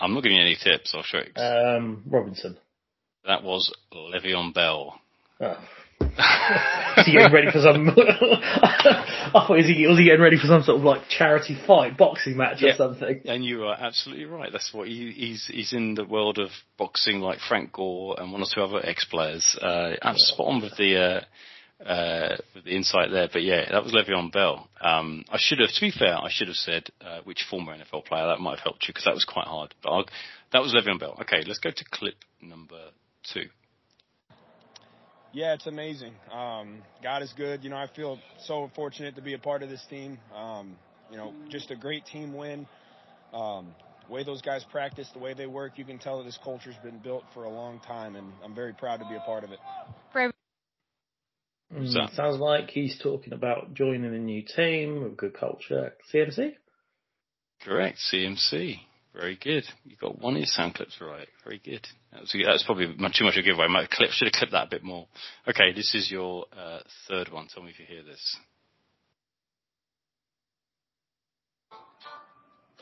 I'm 0.00 0.12
not 0.12 0.22
giving 0.22 0.36
you 0.36 0.42
any 0.42 0.56
tips 0.56 0.94
or 0.94 1.02
tricks. 1.02 1.40
Um, 1.40 2.02
Robinson. 2.06 2.58
That 3.26 3.42
was 3.42 3.72
Le'Veon 3.92 4.52
Bell. 4.52 5.00
Oh, 5.40 5.58
is 6.98 7.06
he 7.06 7.12
getting 7.12 7.32
ready 7.32 7.50
for 7.50 7.60
some? 7.60 7.88
I 7.96 9.46
thought 9.46 9.50
was 9.50 9.66
he 9.66 9.86
was 9.86 9.98
he 9.98 10.04
getting 10.04 10.20
ready 10.20 10.38
for 10.38 10.46
some 10.46 10.62
sort 10.62 10.78
of 10.78 10.84
like 10.84 11.08
charity 11.08 11.56
fight, 11.66 11.96
boxing 11.96 12.36
match 12.36 12.62
or 12.62 12.72
something? 12.76 13.22
And 13.24 13.44
you 13.44 13.64
are 13.64 13.76
absolutely 13.78 14.26
right. 14.26 14.50
That's 14.52 14.72
what 14.72 14.88
he, 14.88 15.12
he's 15.12 15.46
he's 15.46 15.72
in 15.72 15.94
the 15.94 16.04
world 16.04 16.38
of 16.38 16.50
boxing, 16.78 17.20
like 17.20 17.38
Frank 17.40 17.72
Gore 17.72 18.16
and 18.18 18.32
one 18.32 18.42
or 18.42 18.46
two 18.52 18.62
other 18.62 18.84
ex 18.84 19.04
players. 19.04 19.56
Uh, 19.60 19.94
I'm 20.02 20.16
spot 20.16 20.46
on 20.46 20.62
with 20.62 20.76
the. 20.76 20.96
Uh, 20.96 21.20
uh, 21.84 22.36
with 22.54 22.64
the 22.64 22.70
insight 22.74 23.10
there, 23.10 23.28
but 23.30 23.42
yeah, 23.42 23.70
that 23.70 23.82
was 23.82 23.92
Le'Veon 23.92 24.32
Bell. 24.32 24.68
Um, 24.80 25.24
I 25.28 25.36
should 25.38 25.58
have, 25.58 25.70
to 25.70 25.80
be 25.80 25.90
fair, 25.90 26.16
I 26.16 26.28
should 26.30 26.46
have 26.46 26.56
said 26.56 26.84
uh, 27.04 27.18
which 27.24 27.44
former 27.50 27.76
NFL 27.76 28.06
player 28.06 28.28
that 28.28 28.38
might 28.40 28.58
have 28.58 28.64
helped 28.64 28.86
you 28.86 28.94
because 28.94 29.04
that 29.04 29.12
was 29.12 29.26
quite 29.26 29.46
hard. 29.46 29.74
But 29.82 29.90
I'll, 29.90 30.04
that 30.52 30.62
was 30.62 30.72
Le'Veon 30.72 31.00
Bell. 31.00 31.18
Okay, 31.22 31.42
let's 31.46 31.58
go 31.58 31.70
to 31.70 31.84
clip 31.90 32.14
number 32.40 32.78
two. 33.24 33.46
Yeah, 35.34 35.54
it's 35.54 35.66
amazing. 35.66 36.12
Um, 36.30 36.78
God 37.02 37.22
is 37.22 37.32
good. 37.36 37.64
You 37.64 37.70
know, 37.70 37.76
I 37.76 37.88
feel 37.96 38.18
so 38.46 38.70
fortunate 38.76 39.16
to 39.16 39.22
be 39.22 39.34
a 39.34 39.38
part 39.38 39.64
of 39.64 39.68
this 39.68 39.84
team. 39.90 40.16
Um, 40.34 40.76
you 41.10 41.16
know, 41.16 41.34
just 41.50 41.72
a 41.72 41.76
great 41.76 42.06
team 42.06 42.36
win. 42.36 42.68
Um, 43.32 43.74
the 44.06 44.14
way 44.14 44.22
those 44.22 44.42
guys 44.42 44.64
practice, 44.70 45.08
the 45.12 45.18
way 45.18 45.34
they 45.34 45.46
work, 45.46 45.72
you 45.76 45.84
can 45.84 45.98
tell 45.98 46.18
that 46.18 46.24
this 46.24 46.38
culture's 46.44 46.76
been 46.84 46.98
built 46.98 47.24
for 47.34 47.44
a 47.44 47.50
long 47.50 47.80
time, 47.80 48.14
and 48.14 48.32
I'm 48.44 48.54
very 48.54 48.74
proud 48.74 49.00
to 49.00 49.06
be 49.06 49.16
a 49.16 49.20
part 49.20 49.42
of 49.42 49.50
it. 49.50 49.58
Mm, 51.74 52.14
sounds 52.14 52.38
like 52.38 52.70
he's 52.70 52.96
talking 53.02 53.32
about 53.32 53.74
joining 53.74 54.14
a 54.14 54.18
new 54.18 54.42
team 54.42 55.02
with 55.02 55.16
good 55.16 55.34
culture. 55.34 55.94
CMC? 56.12 56.52
Correct, 57.64 57.98
CMC. 58.12 58.78
Very 59.14 59.38
good. 59.38 59.62
You 59.86 59.94
got 59.94 60.18
one 60.18 60.34
of 60.34 60.42
your 60.42 60.50
sound 60.50 60.74
clips 60.74 60.98
right. 61.00 61.28
Very 61.46 61.62
good. 61.62 61.86
That 62.10 62.26
that's 62.26 62.66
probably 62.66 62.90
too 62.90 63.22
much 63.22 63.38
of 63.38 63.46
a 63.46 63.46
giveaway. 63.46 63.70
My 63.70 63.86
clip 63.86 64.10
should 64.10 64.26
have 64.26 64.34
clipped 64.34 64.52
that 64.52 64.66
a 64.66 64.70
bit 64.74 64.82
more. 64.82 65.06
Okay, 65.46 65.70
this 65.70 65.94
is 65.94 66.10
your 66.10 66.46
uh, 66.50 66.82
third 67.06 67.30
one. 67.30 67.46
Tell 67.46 67.62
me 67.62 67.70
if 67.70 67.78
you 67.78 67.86
hear 67.86 68.02
this. 68.02 68.18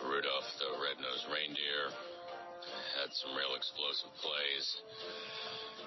Rudolph, 0.01 0.51
the 0.59 0.73
red-nosed 0.83 1.29
reindeer, 1.31 1.93
had 2.97 3.13
some 3.13 3.37
real 3.37 3.53
explosive 3.55 4.11
plays. 4.19 4.67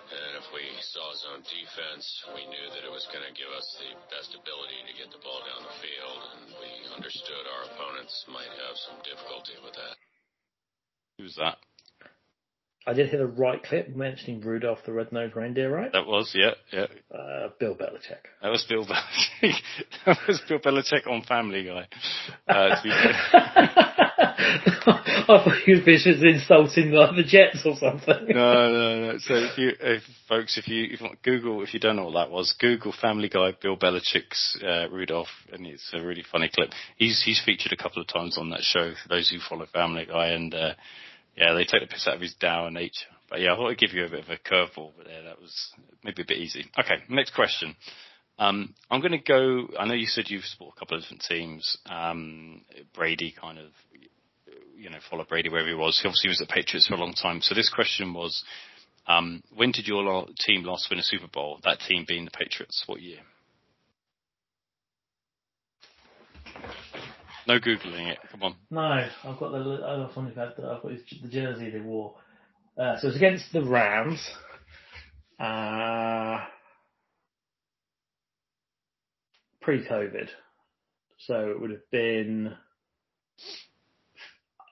And 0.05 0.39
if 0.39 0.47
we 0.53 0.61
saw 0.93 1.09
zone 1.25 1.41
defense, 1.41 2.05
we 2.37 2.45
knew 2.45 2.67
that 2.69 2.85
it 2.85 2.93
was 2.93 3.09
going 3.09 3.25
to 3.25 3.33
give 3.33 3.49
us 3.49 3.65
the 3.81 3.91
best 4.13 4.37
ability 4.37 4.79
to 4.87 4.93
get 4.93 5.09
the 5.09 5.19
ball 5.25 5.41
down 5.41 5.65
the 5.65 5.77
field, 5.81 6.21
and 6.37 6.41
we 6.61 6.69
understood 6.93 7.43
our 7.49 7.73
opponents 7.73 8.13
might 8.29 8.53
have 8.61 8.77
some 8.77 9.01
difficulty 9.01 9.57
with 9.65 9.73
that. 9.73 10.04
Who's 11.17 11.35
that? 11.35 11.57
I 12.87 12.93
did 12.93 13.09
hear 13.09 13.17
the 13.17 13.25
right 13.25 13.63
clip 13.63 13.95
mentioning 13.95 14.41
Rudolph 14.41 14.77
the 14.85 14.93
Red-Nosed 14.93 15.35
Reindeer, 15.35 15.71
right? 15.73 15.91
That 15.91 16.05
was, 16.05 16.31
yeah, 16.35 16.51
yeah. 16.71 16.85
Uh, 17.11 17.49
Bill 17.59 17.73
Belichick. 17.73 18.21
That 18.43 18.49
was 18.49 18.63
Bill 18.69 18.85
Belichick. 18.85 19.55
that 20.05 20.19
was 20.27 20.39
Bill 20.47 20.59
Belichick 20.59 21.07
on 21.07 21.23
Family 21.23 21.63
Guy. 21.65 21.87
Uh, 22.47 22.75
I 24.17 25.23
thought 25.25 25.61
he 25.65 25.73
was 25.73 26.03
just 26.03 26.23
insulting 26.23 26.91
like 26.91 27.15
the 27.15 27.23
Jets 27.23 27.65
or 27.65 27.75
something. 27.75 28.27
no, 28.27 28.71
no, 28.71 29.11
no. 29.11 29.17
So 29.17 29.33
if 29.33 29.57
you, 29.57 29.71
if, 29.79 30.03
folks, 30.29 30.59
if 30.59 30.67
you, 30.67 30.87
if 30.91 31.01
you 31.01 31.09
Google, 31.23 31.63
if 31.63 31.73
you 31.73 31.79
don't 31.79 31.95
know 31.95 32.05
what 32.05 32.13
that 32.13 32.29
was, 32.29 32.53
Google 32.59 32.93
Family 33.01 33.29
Guy 33.29 33.53
Bill 33.59 33.77
Belichick's 33.77 34.61
uh, 34.63 34.87
Rudolph, 34.91 35.29
and 35.51 35.65
it's 35.65 35.89
a 35.93 36.01
really 36.03 36.23
funny 36.31 36.51
clip. 36.53 36.69
He's 36.97 37.23
he's 37.23 37.41
featured 37.43 37.71
a 37.71 37.77
couple 37.81 38.03
of 38.03 38.07
times 38.07 38.37
on 38.37 38.51
that 38.51 38.61
show 38.61 38.91
for 39.01 39.09
those 39.09 39.29
who 39.29 39.39
follow 39.39 39.65
Family 39.73 40.05
Guy, 40.05 40.27
and 40.27 40.53
uh, 40.53 40.73
yeah, 41.35 41.53
they 41.53 41.65
take 41.65 41.81
the 41.81 41.87
piss 41.87 42.07
out 42.07 42.15
of 42.15 42.21
his 42.21 42.35
dour 42.35 42.71
nature. 42.71 43.07
But 43.29 43.41
yeah, 43.41 43.53
I 43.53 43.55
thought 43.55 43.69
I'd 43.69 43.77
give 43.77 43.93
you 43.93 44.05
a 44.05 44.09
bit 44.09 44.23
of 44.23 44.29
a 44.29 44.37
curveball, 44.37 44.91
yeah, 45.07 45.21
that 45.23 45.41
was 45.41 45.71
maybe 46.03 46.21
a 46.21 46.25
bit 46.25 46.37
easy. 46.37 46.65
Okay, 46.79 46.95
next 47.09 47.33
question. 47.33 47.75
Um, 48.37 48.73
I'm 48.91 49.01
going 49.01 49.11
to 49.13 49.17
go. 49.17 49.67
I 49.79 49.85
know 49.85 49.93
you 49.93 50.07
said 50.07 50.25
you've 50.27 50.43
supported 50.43 50.77
a 50.77 50.79
couple 50.79 50.97
of 50.97 51.03
different 51.03 51.23
teams. 51.27 51.77
Um, 51.85 52.61
Brady 52.93 53.33
kind 53.39 53.57
of, 53.57 53.71
you 54.77 54.89
know, 54.89 54.97
followed 55.09 55.29
Brady 55.29 55.49
wherever 55.49 55.69
he 55.69 55.73
was. 55.73 55.99
He 56.01 56.07
obviously 56.07 56.29
was 56.29 56.41
at 56.41 56.49
Patriots 56.49 56.87
for 56.87 56.95
a 56.95 56.99
long 56.99 57.13
time. 57.13 57.39
So 57.41 57.55
this 57.55 57.69
question 57.69 58.13
was, 58.13 58.43
um, 59.07 59.41
when 59.55 59.71
did 59.71 59.87
your 59.87 60.25
team 60.37 60.63
last 60.63 60.87
win 60.89 60.99
a 60.99 61.03
Super 61.03 61.27
Bowl? 61.27 61.59
That 61.63 61.79
team 61.79 62.05
being 62.07 62.25
the 62.25 62.31
Patriots. 62.31 62.83
What 62.87 63.01
year? 63.01 63.19
No 67.47 67.59
googling 67.59 68.11
it. 68.11 68.17
Come 68.31 68.43
on. 68.43 68.55
No, 68.71 68.81
I've 68.81 69.39
got 69.39 69.51
the. 69.51 69.81
I've 69.85 70.13
got 70.81 70.91
the 71.21 71.27
jersey 71.29 71.69
they 71.69 71.79
wore. 71.79 72.15
Uh, 72.77 72.97
so 72.99 73.07
it's 73.07 73.17
against 73.17 73.53
the 73.53 73.63
Rams. 73.63 74.19
Uh, 75.39 76.45
pre-COVID. 79.61 80.29
So 81.19 81.51
it 81.51 81.59
would 81.59 81.71
have 81.71 81.89
been. 81.91 82.55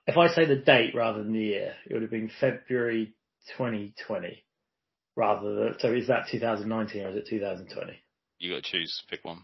If 0.05 0.17
I 0.17 0.27
say 0.27 0.45
the 0.45 0.55
date 0.55 0.95
rather 0.95 1.23
than 1.23 1.33
the 1.33 1.39
year, 1.39 1.73
it 1.89 1.93
would 1.93 2.01
have 2.01 2.11
been 2.11 2.31
February 2.39 3.13
2020. 3.57 4.43
Rather 5.15 5.53
than, 5.53 5.75
so 5.79 5.93
is 5.93 6.07
that 6.07 6.27
2019 6.31 7.03
or 7.03 7.09
is 7.09 7.15
it 7.17 7.27
2020? 7.29 7.93
You 8.39 8.51
got 8.55 8.63
to 8.63 8.71
choose. 8.71 9.03
Pick 9.09 9.23
one. 9.23 9.43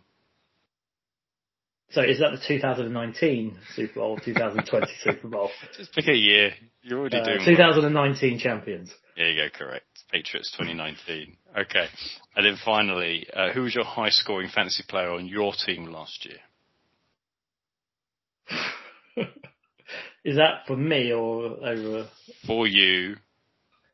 So 1.92 2.02
is 2.02 2.20
that 2.20 2.32
the 2.32 2.42
2019 2.46 3.58
Super 3.76 3.94
Bowl, 3.96 4.18
2020 4.24 4.88
Super 5.04 5.28
Bowl? 5.28 5.50
Just 5.76 5.92
pick 5.94 6.08
a 6.08 6.16
year. 6.16 6.52
You're 6.84 7.00
already 7.00 7.18
uh, 7.18 7.26
doing 7.26 7.40
2019 7.46 8.32
well. 8.32 8.40
champions. 8.40 8.94
There 9.18 9.30
you 9.30 9.50
go, 9.50 9.58
correct. 9.58 9.86
Patriots 10.12 10.52
2019. 10.58 11.36
okay. 11.62 11.88
And 12.36 12.46
then 12.46 12.58
finally, 12.64 13.28
uh, 13.34 13.52
who 13.52 13.64
was 13.64 13.74
your 13.74 13.86
high 13.86 14.10
scoring 14.10 14.50
fantasy 14.54 14.84
player 14.88 15.10
on 15.12 15.28
your 15.28 15.54
team 15.54 15.86
last 15.86 16.26
year? 16.26 16.38
is 20.24 20.38
that 20.38 20.66
for 20.68 20.78
me 20.78 21.12
or 21.12 21.58
over? 21.66 22.08
For 22.46 22.68
you. 22.68 23.16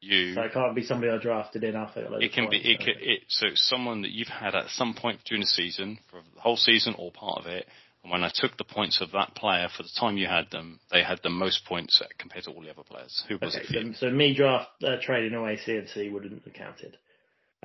You. 0.02 0.36
So 0.36 0.42
it 0.42 0.54
can't 0.54 0.76
be 0.76 0.84
somebody 0.84 1.12
I 1.12 1.18
drafted 1.18 1.64
in 1.64 1.76
after. 1.76 2.08
It 2.22 2.32
can 2.32 2.48
be. 2.50 2.58
It, 2.58 2.80
can, 2.80 2.94
it 3.00 3.22
so 3.28 3.48
someone 3.56 4.04
that 4.04 4.12
you've 4.12 4.28
had 4.28 4.54
at 4.54 4.70
some 4.70 4.94
point 4.94 5.22
during 5.26 5.42
the 5.42 5.48
season, 5.48 5.98
for 6.12 6.22
the 6.36 6.42
whole 6.42 6.58
season 6.58 6.94
or 7.00 7.12
part 7.12 7.40
of 7.40 7.48
it, 7.48 7.66
and 8.06 8.12
when 8.12 8.24
I 8.24 8.30
took 8.32 8.56
the 8.56 8.64
points 8.64 9.02
of 9.02 9.12
that 9.14 9.34
player 9.34 9.68
for 9.76 9.82
the 9.82 9.90
time 10.00 10.16
you 10.16 10.28
had 10.28 10.52
them, 10.52 10.80
they 10.92 11.02
had 11.02 11.22
the 11.24 11.32
most 11.32 11.66
points 11.66 12.00
compared 12.20 12.44
to 12.44 12.52
all 12.52 12.62
the 12.62 12.70
other 12.70 12.84
players. 12.84 13.24
Who 13.28 13.40
was 13.42 13.56
okay, 13.56 13.66
it? 13.68 13.96
So, 13.98 14.08
so, 14.08 14.14
me 14.14 14.36
draft 14.36 14.70
uh, 14.84 14.98
trading 15.02 15.34
away 15.34 15.58
CMC 15.66 16.12
wouldn't 16.12 16.44
have 16.44 16.54
counted. 16.54 16.98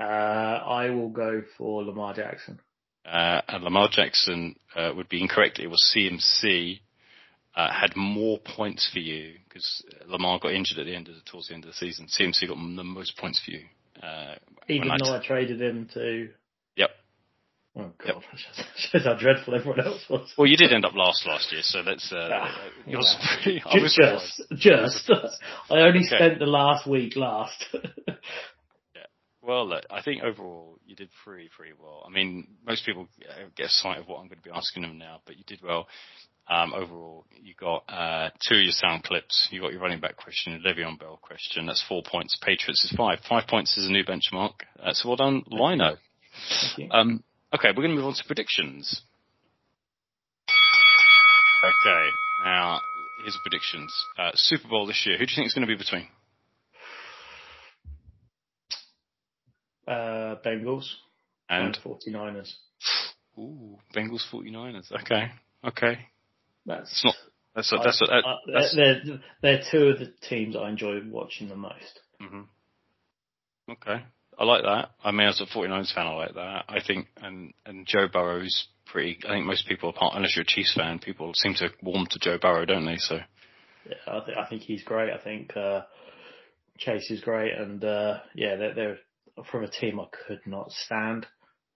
Uh, 0.01 0.03
I 0.03 0.89
will 0.89 1.11
go 1.11 1.43
for 1.59 1.85
Lamar 1.85 2.15
Jackson. 2.15 2.59
Uh, 3.05 3.43
and 3.49 3.65
Lamar 3.65 3.91
Jackson 3.93 4.57
uh, 4.75 4.93
would 4.97 5.11
be 5.11 5.21
incorrect. 5.21 5.59
It 5.59 5.67
was 5.67 5.95
CMC 5.95 6.81
uh, 7.55 7.71
had 7.71 7.95
more 7.95 8.39
points 8.39 8.89
for 8.91 9.01
you 9.01 9.35
because 9.47 9.85
Lamar 10.07 10.39
got 10.39 10.55
injured 10.55 10.79
at 10.79 10.87
the 10.87 10.95
end 10.95 11.09
of 11.09 11.17
the 11.17 11.21
towards 11.31 11.49
the 11.49 11.55
end 11.55 11.65
of 11.65 11.71
the 11.71 11.77
season. 11.77 12.07
CMC 12.07 12.49
got 12.49 12.55
the 12.55 12.83
most 12.83 13.19
points 13.19 13.43
for 13.45 13.51
you. 13.51 13.65
Uh, 14.03 14.37
Even 14.69 14.89
though 14.89 15.15
I, 15.15 15.19
t- 15.19 15.25
I 15.25 15.27
traded 15.27 15.61
him 15.61 15.87
to. 15.93 16.31
Oh 17.77 17.93
god, 18.05 18.23
yep. 18.25 18.67
shows 18.77 19.05
how 19.05 19.15
dreadful 19.15 19.55
everyone 19.55 19.81
else 19.81 20.05
was. 20.11 20.33
Well, 20.37 20.49
you 20.49 20.57
did 20.57 20.73
end 20.73 20.85
up 20.85 20.95
last 20.95 21.25
last 21.25 21.53
year, 21.53 21.63
so 21.63 21.85
that's 21.85 22.11
uh, 22.13 22.29
ah, 22.33 22.69
yours. 22.85 23.17
Pretty, 23.43 23.63
I 23.65 23.79
was 23.79 23.95
just, 23.95 24.43
just. 24.57 25.11
I 25.71 25.79
only 25.79 26.01
okay. 26.01 26.17
spent 26.17 26.39
the 26.41 26.47
last 26.47 26.89
week 26.89 27.15
last. 27.15 27.65
yeah. 28.09 28.15
Well, 29.41 29.69
look, 29.69 29.85
I 29.89 30.03
think 30.03 30.25
overall 30.25 30.79
you 30.85 30.97
did 30.97 31.11
pretty 31.25 31.49
pretty 31.57 31.75
well. 31.81 32.03
I 32.05 32.11
mean, 32.11 32.49
most 32.67 32.85
people 32.85 33.07
get 33.57 33.67
a 33.67 33.71
sight 33.71 33.99
of 33.99 34.09
what 34.09 34.17
I'm 34.17 34.27
going 34.27 34.41
to 34.41 34.45
be 34.45 34.51
asking 34.51 34.83
them 34.83 34.99
now, 34.99 35.21
but 35.25 35.39
you 35.39 35.45
did 35.47 35.61
well. 35.63 35.87
Um, 36.49 36.75
overall, 36.75 37.25
you 37.41 37.55
got 37.55 37.85
uh, 37.89 38.31
two 38.49 38.57
of 38.57 38.63
your 38.63 38.73
sound 38.73 39.05
clips. 39.05 39.47
You 39.53 39.61
got 39.61 39.71
your 39.71 39.81
running 39.81 40.01
back 40.01 40.17
question, 40.17 40.61
your 40.61 40.75
Le'Veon 40.75 40.99
Bell 40.99 41.21
question. 41.23 41.67
That's 41.67 41.85
four 41.89 42.03
points. 42.03 42.37
Patriots 42.43 42.85
is 42.85 42.93
five. 42.97 43.21
Five 43.29 43.47
points 43.47 43.79
is 43.79 43.87
a 43.87 43.93
new 43.93 44.03
benchmark. 44.03 44.55
Uh, 44.83 44.93
so 44.93 45.11
well 45.11 45.17
done, 45.17 45.45
Lino. 45.47 45.95
Um, 46.91 47.23
okay, 47.55 47.69
we're 47.69 47.83
going 47.83 47.91
to 47.91 47.97
move 47.97 48.07
on 48.07 48.15
to 48.15 48.25
predictions. 48.25 49.03
Okay, 51.63 52.09
now 52.45 52.81
here's 53.23 53.35
the 53.35 53.41
predictions. 53.43 53.93
Uh, 54.19 54.31
Super 54.35 54.69
Bowl 54.69 54.87
this 54.87 55.05
year. 55.07 55.19
Who 55.19 55.27
do 55.27 55.33
you 55.33 55.37
think 55.37 55.47
is 55.47 55.55
going 55.55 55.67
to 55.67 55.73
be 55.73 55.77
between? 55.77 56.09
Uh, 59.87 60.37
Bengals 60.45 60.87
and, 61.49 61.77
and 61.77 61.79
49ers. 61.85 62.53
Ooh, 63.39 63.79
Bengals 63.95 64.25
49ers. 64.33 64.93
Okay, 65.03 65.31
okay. 65.65 65.99
That's 66.65 66.91
it's 66.91 67.05
not. 67.05 67.15
That's 67.55 67.73
a, 67.73 67.77
that's, 67.83 68.01
a, 68.01 68.05
that, 68.07 68.25
uh, 68.25 68.37
that's 68.53 68.77
they're, 68.77 69.03
they're 69.43 69.63
two 69.71 69.89
of 69.89 69.99
the 69.99 70.13
teams 70.29 70.55
I 70.55 70.69
enjoy 70.69 71.01
watching 71.11 71.49
the 71.49 71.57
most. 71.57 72.01
Mm-hmm. 72.23 72.43
Okay, 73.73 74.05
I 74.41 74.45
like 74.45 74.63
that. 74.63 74.93
I 75.05 75.11
mean, 75.11 75.29
as 75.29 75.41
a 75.43 75.45
49ers 75.45 75.95
fan, 75.95 76.07
I 76.07 76.15
like 76.15 76.35
that. 76.35 76.65
I 76.67 76.81
think, 76.85 77.09
and 77.19 77.53
and 77.67 77.87
Joe 77.87 78.09
Burrow's 78.11 78.69
pretty. 78.87 79.19
I 79.29 79.35
think 79.35 79.45
most 79.45 79.69
people, 79.69 79.91
apart 79.91 80.15
unless 80.17 80.35
you're 80.35 80.45
a 80.45 80.47
Chiefs 80.47 80.75
fan, 80.75 80.99
people 80.99 81.33
seem 81.35 81.53
to 81.57 81.69
warm 81.83 82.07
to 82.11 82.19
Joe 82.19 82.39
Burrow, 82.41 82.65
don't 82.65 82.87
they? 82.87 82.97
So. 82.97 83.19
Yeah, 83.87 83.97
I 84.07 84.21
think 84.25 84.39
I 84.39 84.47
think 84.47 84.63
he's 84.63 84.83
great. 84.83 85.13
I 85.13 85.19
think 85.19 85.55
uh, 85.55 85.83
Chase 86.79 87.11
is 87.11 87.21
great, 87.21 87.53
and 87.53 87.85
uh, 87.85 88.21
yeah, 88.35 88.57
they're, 88.57 88.75
they're 88.75 88.99
from 89.51 89.65
a 89.65 89.71
team 89.71 90.01
I 90.01 90.07
could 90.27 90.41
not 90.47 90.71
stand 90.71 91.27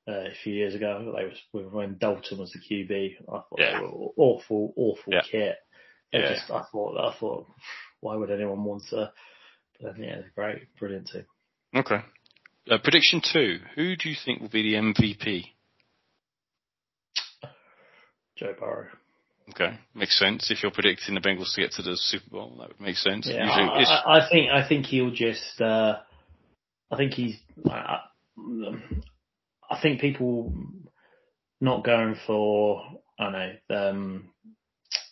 uh, 0.09 0.13
a 0.13 0.35
few 0.43 0.55
years 0.55 0.75
ago. 0.75 1.15
They 1.15 1.25
was 1.53 1.71
when 1.71 1.99
Dalton 1.99 2.39
was 2.39 2.53
the 2.53 2.61
QB. 2.61 3.17
I 3.29 3.33
thought 3.33 3.47
yeah. 3.59 3.79
they 3.79 3.85
were 3.85 4.09
awful, 4.17 4.73
awful 4.75 5.13
yeah. 5.13 5.23
kit. 5.31 5.57
They 6.13 6.21
yeah. 6.21 6.35
just, 6.35 6.51
I 6.51 6.63
thought, 6.73 6.97
I 6.99 7.15
thought, 7.19 7.47
why 8.01 8.17
would 8.17 8.31
anyone 8.31 8.65
want 8.65 8.85
to? 8.91 9.13
But 9.83 9.99
yeah, 9.99 10.17
they're 10.17 10.33
great, 10.35 10.75
brilliant 10.79 11.09
team. 11.09 11.27
Okay. 11.77 12.01
Uh, 12.71 12.79
prediction 12.83 13.21
two: 13.21 13.59
Who 13.75 13.97
do 13.97 14.09
you 14.09 14.17
think 14.25 14.41
will 14.41 14.49
be 14.49 14.63
the 14.63 14.79
MVP? 14.79 15.45
Joe 18.37 18.55
Burrow. 18.59 18.89
Okay, 19.51 19.79
makes 19.95 20.19
sense. 20.19 20.51
If 20.51 20.63
you're 20.63 20.73
predicting 20.73 21.15
the 21.15 21.21
Bengals 21.21 21.55
to 21.55 21.61
get 21.61 21.73
to 21.73 21.83
the 21.83 21.97
Super 21.97 22.31
Bowl, 22.31 22.57
that 22.59 22.69
would 22.69 22.81
make 22.81 22.97
sense. 22.97 23.29
Yeah, 23.29 23.45
I, 23.47 24.19
I, 24.19 24.29
think 24.29 24.51
I 24.51 24.67
think 24.67 24.87
he'll 24.87 25.11
just. 25.11 25.61
Uh, 25.61 25.99
I 26.91 26.97
think 26.97 27.13
he's. 27.13 27.37
I, 27.69 28.01
I 29.71 29.81
think 29.81 30.01
people 30.01 30.53
not 31.61 31.85
going 31.85 32.17
for 32.27 32.83
I 33.19 33.25
don't 33.25 33.33
know 33.69 33.89
um, 33.91 34.31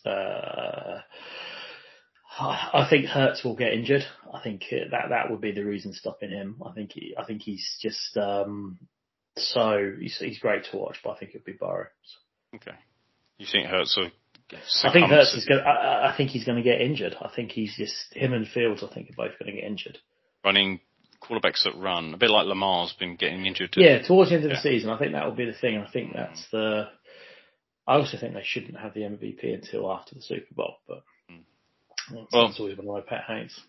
uh, 0.05 0.99
I 2.39 2.87
think 2.89 3.05
Hurts 3.05 3.43
will 3.43 3.55
get 3.55 3.73
injured. 3.73 4.03
I 4.33 4.41
think 4.41 4.63
that 4.71 5.09
that 5.09 5.29
would 5.29 5.41
be 5.41 5.51
the 5.51 5.63
reason 5.63 5.93
stopping 5.93 6.31
him. 6.31 6.61
I 6.65 6.71
think 6.71 6.91
he, 6.93 7.13
I 7.17 7.25
think 7.25 7.41
he's 7.41 7.77
just 7.79 8.17
um, 8.17 8.79
so 9.37 9.93
he's, 9.99 10.17
he's 10.17 10.39
great 10.39 10.65
to 10.71 10.77
watch, 10.77 10.97
but 11.03 11.11
I 11.11 11.17
think 11.17 11.31
it'd 11.31 11.45
be 11.45 11.53
Burrow. 11.53 11.87
Okay. 12.55 12.75
You 13.37 13.47
think 13.51 13.67
Hurts 13.67 13.97
will? 13.97 14.11
I 14.83 14.93
think 14.93 15.09
Hurts 15.09 15.33
is 15.33 15.45
going. 15.45 15.61
I, 15.61 16.11
I 16.11 16.13
think 16.15 16.29
he's 16.29 16.43
going 16.43 16.57
to 16.57 16.63
get 16.63 16.81
injured. 16.81 17.15
I 17.19 17.31
think 17.35 17.51
he's 17.51 17.75
just 17.75 18.13
him 18.13 18.33
and 18.33 18.47
Fields. 18.47 18.83
I 18.83 18.93
think 18.93 19.09
are 19.09 19.27
both 19.27 19.39
going 19.39 19.53
to 19.53 19.59
get 19.59 19.67
injured. 19.67 19.97
Running 20.43 20.79
quarterbacks 21.21 21.63
that 21.63 21.75
run, 21.77 22.13
a 22.13 22.17
bit 22.17 22.29
like 22.29 22.45
Lamar's 22.45 22.93
been 22.99 23.15
getting 23.15 23.45
injured. 23.45 23.73
Yeah, 23.77 24.01
towards 24.05 24.29
the 24.29 24.35
end 24.35 24.45
of 24.45 24.51
the 24.51 24.57
season, 24.57 24.89
I 24.89 24.99
think 24.99 25.13
that 25.13 25.25
will 25.25 25.35
be 25.35 25.45
the 25.45 25.53
thing. 25.53 25.77
I 25.77 25.89
think 25.89 26.13
that's 26.13 26.45
the. 26.51 26.89
I 27.87 27.95
also 27.95 28.17
think 28.17 28.33
they 28.33 28.43
shouldn't 28.43 28.77
have 28.77 28.93
the 28.93 29.01
MVP 29.01 29.53
until 29.53 29.91
after 29.91 30.15
the 30.15 30.21
Super 30.21 30.53
Bowl, 30.53 30.75
but 30.87 31.03
well, 32.11 32.27
that's 32.31 32.59
always 32.59 32.75
been 32.75 32.87
my 32.87 33.01
pet 33.01 33.23
hates. 33.27 33.59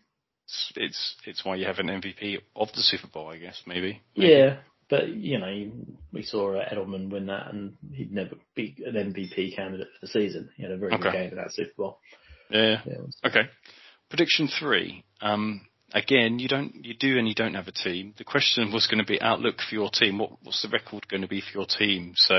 It's, 0.77 1.17
it's 1.27 1.45
why 1.45 1.57
you 1.57 1.67
have 1.67 1.79
an 1.79 1.87
MVP 1.87 2.39
of 2.55 2.69
the 2.75 2.83
Super 2.83 3.09
Bowl, 3.09 3.29
I 3.29 3.39
guess. 3.39 3.63
Maybe. 3.67 4.03
maybe. 4.17 4.31
Yeah, 4.31 4.57
but 4.91 5.09
you 5.09 5.39
know, 5.39 5.71
we 6.13 6.23
saw 6.23 6.55
uh, 6.55 6.69
Edelman 6.69 7.11
win 7.11 7.27
that, 7.27 7.53
and 7.53 7.77
he'd 7.93 8.13
never 8.13 8.37
be 8.55 8.77
an 8.85 8.95
MVP 8.95 9.57
candidate 9.57 9.89
for 9.99 10.07
the 10.07 10.13
season. 10.13 10.51
He 10.57 10.63
had 10.63 10.73
a 10.73 10.77
very 10.77 10.93
okay. 10.93 11.03
good 11.03 11.13
game 11.13 11.31
in 11.31 11.37
that 11.37 11.53
Super 11.53 11.73
Bowl. 11.77 11.99
Yeah. 12.51 12.81
yeah 12.87 13.29
okay. 13.29 13.49
Prediction 14.11 14.49
three. 14.49 15.05
Um, 15.23 15.63
again, 15.93 16.39
you 16.39 16.49
don't, 16.49 16.85
you 16.85 16.95
do 16.95 17.19
and 17.19 17.27
you 17.27 17.35
don't 17.35 17.55
have 17.55 17.69
a 17.69 17.73
team. 17.73 18.15
The 18.19 18.25
question 18.25 18.73
was 18.73 18.87
going 18.87 19.03
to 19.03 19.07
be 19.07 19.21
outlook 19.21 19.57
for 19.69 19.75
your 19.75 19.91
team. 19.91 20.19
What, 20.19 20.33
what's 20.43 20.63
the 20.63 20.69
record 20.69 21.09
going 21.09 21.23
to 21.23 21.29
be 21.29 21.41
for 21.41 21.59
your 21.59 21.67
team? 21.67 22.13
So, 22.17 22.35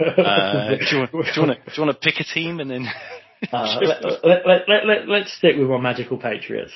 uh, 0.00 0.70
do, 0.70 0.86
you 0.90 0.98
want, 0.98 1.12
do, 1.12 1.18
you 1.18 1.42
want 1.46 1.58
to, 1.58 1.70
do 1.70 1.72
you 1.76 1.86
want 1.86 2.00
to 2.00 2.10
pick 2.10 2.20
a 2.20 2.24
team 2.24 2.58
and 2.60 2.70
then? 2.70 2.86
uh, 3.52 3.78
let, 3.82 4.04
let, 4.04 4.24
let, 4.24 4.68
let, 4.68 4.86
let, 4.86 5.08
let's 5.08 5.32
stick 5.36 5.56
with 5.56 5.70
our 5.70 5.80
magical 5.80 6.18
Patriots. 6.18 6.72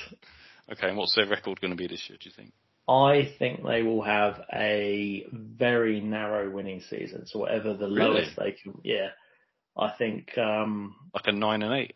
Okay, 0.70 0.88
and 0.88 0.96
what's 0.96 1.14
their 1.14 1.26
record 1.26 1.60
going 1.60 1.72
to 1.72 1.76
be 1.76 1.86
this 1.86 2.08
year? 2.08 2.18
Do 2.20 2.28
you 2.28 2.34
think? 2.34 2.52
I 2.88 3.32
think 3.38 3.64
they 3.64 3.82
will 3.82 4.02
have 4.02 4.40
a 4.52 5.24
very 5.32 6.00
narrow 6.00 6.50
winning 6.50 6.82
season. 6.88 7.26
So 7.26 7.38
whatever 7.38 7.74
the 7.74 7.86
really? 7.86 8.00
lowest 8.00 8.36
they 8.36 8.52
can, 8.52 8.80
yeah, 8.82 9.08
I 9.76 9.92
think 9.96 10.36
um, 10.38 10.96
like 11.14 11.26
a 11.26 11.32
nine 11.32 11.62
and 11.62 11.74
eight. 11.74 11.94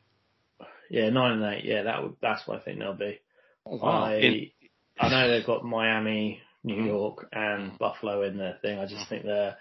Yeah, 0.91 1.11
nine 1.11 1.43
and 1.43 1.55
eight. 1.55 1.65
Yeah, 1.65 1.85
that 1.85 2.03
would, 2.03 2.17
that's 2.21 2.47
what 2.47 2.61
I 2.61 2.63
think 2.63 2.79
they'll 2.79 2.95
be. 2.95 3.19
Oh, 3.67 3.77
wow. 3.77 4.05
I 4.05 4.15
in... 4.17 4.51
I 4.99 5.09
know 5.09 5.29
they've 5.29 5.47
got 5.47 5.65
Miami, 5.65 6.41
New 6.63 6.83
mm. 6.83 6.87
York, 6.87 7.29
and. 7.33 7.77
Buffalo 7.79 8.23
in 8.23 8.37
their 8.37 8.59
thing. 8.63 8.79
I 8.79 8.87
just 8.87 9.07
mm. 9.07 9.09
think 9.09 9.25
they're. 9.25 9.57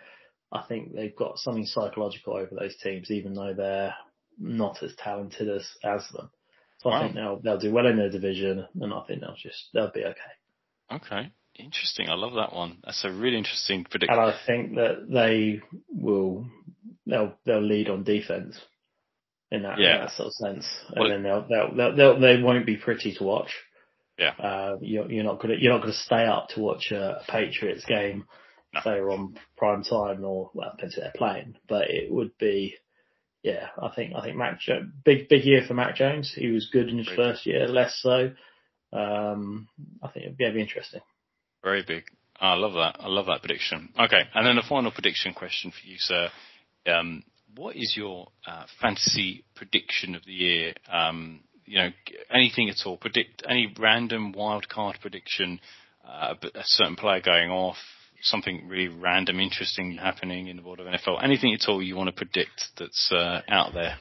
I 0.51 0.63
think 0.67 0.93
they've 0.93 1.15
got 1.15 1.39
something 1.39 1.65
psychological 1.65 2.35
over 2.35 2.53
those 2.53 2.75
teams, 2.77 3.09
even 3.09 3.33
though 3.33 3.55
they're 3.55 3.95
not 4.39 4.81
as 4.83 4.95
talented 4.95 5.49
as 5.49 5.67
as 5.83 6.07
them. 6.09 6.29
So 6.79 6.89
wow. 6.89 6.97
I 6.97 7.03
think 7.03 7.15
they'll 7.15 7.39
they'll 7.43 7.59
do 7.59 7.71
well 7.71 7.87
in 7.87 7.97
their 7.97 8.09
division, 8.09 8.67
and 8.79 8.93
I 8.93 9.01
think 9.07 9.21
they'll 9.21 9.35
just 9.41 9.69
they'll 9.73 9.91
be 9.91 10.03
okay. 10.03 10.33
Okay, 10.91 11.31
interesting. 11.55 12.09
I 12.09 12.15
love 12.15 12.33
that 12.33 12.53
one. 12.53 12.79
That's 12.83 13.03
a 13.05 13.11
really 13.11 13.37
interesting 13.37 13.85
prediction. 13.85 14.17
And 14.17 14.29
I 14.29 14.37
think 14.45 14.75
that 14.75 15.07
they 15.09 15.61
will 15.89 16.45
they'll 17.05 17.33
they'll 17.45 17.65
lead 17.65 17.89
on 17.89 18.03
defense 18.03 18.59
in 19.51 19.63
that, 19.63 19.79
yeah. 19.79 19.95
in 19.95 20.01
that 20.01 20.11
sort 20.11 20.27
of 20.27 20.33
sense, 20.33 20.67
and 20.89 20.99
well, 20.99 21.09
then 21.09 21.23
they'll, 21.23 21.45
they'll 21.47 21.75
they'll 21.75 21.95
they'll 21.95 22.19
they 22.19 22.41
won't 22.41 22.65
be 22.65 22.77
pretty 22.77 23.13
to 23.15 23.23
watch. 23.23 23.51
Yeah. 24.17 24.31
Uh, 24.31 24.77
you're, 24.81 25.11
you're 25.11 25.23
not 25.23 25.39
gonna 25.41 25.55
you're 25.59 25.73
not 25.73 25.81
gonna 25.81 25.93
stay 25.93 26.25
up 26.25 26.49
to 26.49 26.59
watch 26.59 26.91
a, 26.91 27.21
Patriots 27.27 27.85
game, 27.85 28.25
no. 28.73 28.81
say 28.83 28.99
on 28.99 29.37
prime 29.57 29.83
time 29.83 30.23
or 30.23 30.51
well, 30.53 30.71
depends 30.75 30.95
they're 30.95 31.13
playing, 31.15 31.55
but 31.67 31.89
it 31.89 32.11
would 32.11 32.37
be. 32.37 32.75
Yeah, 33.43 33.67
I 33.77 33.89
think 33.93 34.13
I 34.15 34.21
think 34.21 34.37
Mac 34.37 34.59
big 35.03 35.27
big 35.27 35.43
year 35.43 35.63
for 35.67 35.73
Mac 35.73 35.95
Jones. 35.95 36.33
He 36.33 36.47
was 36.47 36.69
good 36.71 36.87
in 36.87 36.97
his 36.97 37.07
Very 37.07 37.17
first 37.17 37.45
year, 37.45 37.67
less 37.67 37.99
so. 38.01 38.31
Um, 38.93 39.67
I 40.01 40.07
think 40.07 40.25
it'd 40.25 40.37
be, 40.37 40.45
it'd 40.45 40.55
be 40.55 40.61
interesting. 40.61 41.01
Very 41.61 41.83
big. 41.85 42.03
I 42.39 42.53
love 42.53 42.73
that. 42.73 42.95
I 42.99 43.07
love 43.07 43.25
that 43.25 43.41
prediction. 43.41 43.89
Okay, 43.99 44.21
and 44.33 44.47
then 44.47 44.55
the 44.55 44.63
final 44.67 44.91
prediction 44.91 45.33
question 45.33 45.71
for 45.71 45.85
you, 45.85 45.97
sir. 45.97 46.29
Um, 46.87 47.23
what 47.55 47.75
is 47.75 47.93
your 47.97 48.27
uh, 48.47 48.63
fantasy 48.81 49.43
prediction 49.55 50.15
of 50.15 50.25
the 50.25 50.33
year? 50.33 50.73
Um, 50.91 51.41
you 51.65 51.79
know, 51.79 51.89
anything 52.33 52.69
at 52.69 52.85
all. 52.85 52.97
Predict 52.97 53.43
any 53.47 53.73
random 53.77 54.31
wild 54.31 54.69
card 54.69 54.97
prediction, 55.01 55.59
uh, 56.07 56.35
a 56.41 56.63
certain 56.63 56.95
player 56.95 57.21
going 57.21 57.49
off, 57.49 57.77
something 58.23 58.67
really 58.67 58.87
random, 58.87 59.39
interesting 59.39 59.97
happening 59.97 60.47
in 60.47 60.57
the 60.57 60.63
world 60.63 60.79
of 60.79 60.87
NFL. 60.87 61.23
Anything 61.23 61.53
at 61.53 61.67
all 61.67 61.81
you 61.81 61.95
want 61.95 62.07
to 62.07 62.15
predict 62.15 62.69
that's 62.77 63.11
uh, 63.11 63.41
out 63.47 63.73
there? 63.73 63.97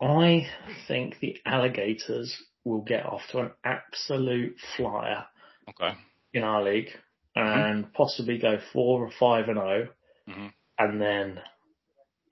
I 0.00 0.46
think 0.88 1.18
the 1.20 1.36
Alligators 1.44 2.34
will 2.64 2.80
get 2.80 3.04
off 3.04 3.22
to 3.32 3.38
an 3.40 3.50
absolute 3.64 4.56
flyer. 4.76 5.24
Okay. 5.68 5.96
In 6.32 6.42
our 6.42 6.62
league, 6.62 6.88
mm-hmm. 7.36 7.40
and 7.40 7.84
mm-hmm. 7.84 7.92
possibly 7.92 8.38
go 8.38 8.58
four 8.72 9.04
or 9.04 9.10
five 9.18 9.48
and 9.48 9.56
0 9.56 9.88
mm-hmm. 10.28 10.46
and 10.78 11.00
then 11.00 11.40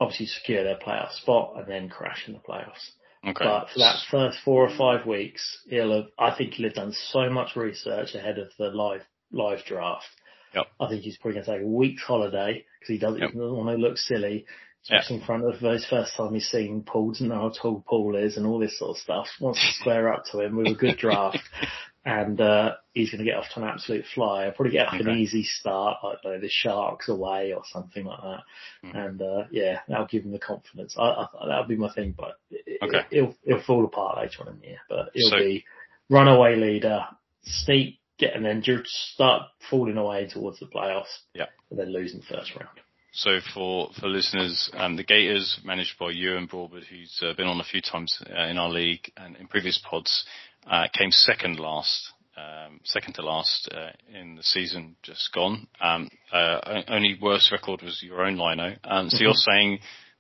obviously 0.00 0.26
secure 0.26 0.62
their 0.62 0.76
playoff 0.78 1.12
spot, 1.12 1.54
and 1.56 1.66
then 1.66 1.88
crash 1.88 2.24
in 2.26 2.34
the 2.34 2.38
playoffs. 2.38 2.90
Okay. 3.26 3.44
But 3.44 3.68
for 3.72 3.78
that 3.80 3.96
first 4.10 4.38
four 4.44 4.68
or 4.68 4.76
five 4.76 5.06
weeks, 5.06 5.42
he'll 5.68 5.92
have, 5.92 6.06
I 6.18 6.36
think 6.36 6.54
he'll 6.54 6.68
have 6.68 6.76
done 6.76 6.92
so 6.92 7.28
much 7.28 7.56
research 7.56 8.14
ahead 8.14 8.38
of 8.38 8.48
the 8.58 8.68
live, 8.68 9.02
live 9.32 9.64
draft. 9.66 10.06
Yep. 10.54 10.66
I 10.80 10.88
think 10.88 11.02
he's 11.02 11.16
probably 11.18 11.34
going 11.34 11.46
to 11.46 11.52
take 11.52 11.62
a 11.62 11.66
week's 11.66 12.02
holiday 12.02 12.64
because 12.78 12.92
he 12.92 12.98
doesn't, 12.98 13.20
yep. 13.20 13.34
want 13.34 13.68
to 13.68 13.82
look 13.82 13.98
silly. 13.98 14.46
Just 14.88 15.10
yep. 15.10 15.20
in 15.20 15.26
front 15.26 15.44
of 15.44 15.60
his 15.60 15.84
first 15.86 16.16
time 16.16 16.34
he's 16.34 16.48
seen 16.48 16.82
Paul, 16.82 17.10
doesn't 17.10 17.28
know 17.28 17.34
how 17.34 17.50
tall 17.50 17.84
Paul 17.86 18.16
is 18.16 18.36
and 18.36 18.46
all 18.46 18.58
this 18.58 18.78
sort 18.78 18.92
of 18.92 19.02
stuff. 19.02 19.26
Wants 19.40 19.60
to 19.60 19.72
square 19.80 20.12
up 20.12 20.24
to 20.30 20.40
him 20.40 20.56
with 20.56 20.68
a 20.68 20.74
good 20.74 20.96
draft. 20.96 21.40
and 22.08 22.40
uh, 22.40 22.76
he's 22.94 23.10
going 23.10 23.18
to 23.18 23.30
get 23.30 23.36
off 23.36 23.50
to 23.52 23.60
an 23.60 23.68
absolute 23.68 24.04
flyer. 24.14 24.52
Probably 24.52 24.72
get 24.72 24.88
okay. 24.88 25.00
an 25.00 25.18
easy 25.18 25.44
start, 25.44 25.98
like 26.02 26.18
know, 26.24 26.40
the 26.40 26.48
Sharks 26.48 27.08
away 27.08 27.52
or 27.52 27.62
something 27.70 28.04
like 28.04 28.20
that. 28.20 28.40
Mm. 28.84 28.96
And 28.96 29.22
uh, 29.22 29.42
yeah, 29.50 29.80
that'll 29.88 30.06
give 30.06 30.24
him 30.24 30.32
the 30.32 30.38
confidence. 30.38 30.96
I, 30.98 31.02
I, 31.02 31.26
that'll 31.46 31.66
be 31.66 31.76
my 31.76 31.92
thing, 31.92 32.14
but 32.16 32.38
it, 32.50 32.78
okay. 32.82 33.04
it, 33.10 33.22
will 33.22 33.36
it'll 33.44 33.62
fall 33.62 33.84
apart 33.84 34.16
later 34.16 34.42
on 34.42 34.54
in 34.54 34.60
the 34.60 34.66
year. 34.68 34.78
But 34.88 35.10
it'll 35.14 35.30
so, 35.30 35.38
be 35.38 35.64
runaway 36.08 36.56
leader, 36.56 37.04
sneak, 37.42 37.98
get 38.18 38.34
and 38.34 38.44
then 38.44 38.62
just 38.62 38.88
start 39.14 39.42
falling 39.70 39.96
away 39.96 40.28
towards 40.28 40.60
the 40.60 40.66
playoffs. 40.66 41.18
Yeah, 41.34 41.46
and 41.70 41.78
then 41.78 41.92
losing 41.92 42.20
the 42.20 42.26
first 42.26 42.54
round. 42.54 42.80
So 43.12 43.38
for, 43.54 43.90
for 43.98 44.06
listeners, 44.06 44.70
um, 44.74 44.96
the 44.96 45.02
Gators, 45.02 45.58
managed 45.64 45.98
by 45.98 46.10
Ewan 46.10 46.46
Broadwood, 46.46 46.84
who's 46.84 47.18
uh, 47.22 47.32
been 47.34 47.46
on 47.46 47.60
a 47.60 47.64
few 47.64 47.80
times 47.80 48.22
uh, 48.30 48.44
in 48.44 48.58
our 48.58 48.68
league 48.68 49.10
and 49.16 49.34
in 49.36 49.48
previous 49.48 49.80
pods, 49.90 50.24
uh, 50.70 50.86
came 50.96 51.10
second 51.10 51.58
last, 51.58 52.12
um, 52.36 52.80
second 52.84 53.14
to 53.14 53.22
last 53.22 53.68
uh, 53.74 53.90
in 54.16 54.36
the 54.36 54.42
season 54.42 54.94
just 55.02 55.32
gone. 55.32 55.66
Um, 55.80 56.08
uh, 56.32 56.82
only 56.88 57.18
worst 57.20 57.50
record 57.50 57.82
was 57.82 58.02
your 58.02 58.24
own 58.24 58.36
Lino. 58.36 58.76
Um, 58.84 59.08
so 59.08 59.16
mm-hmm. 59.16 59.24
you're 59.24 59.32
saying 59.34 59.78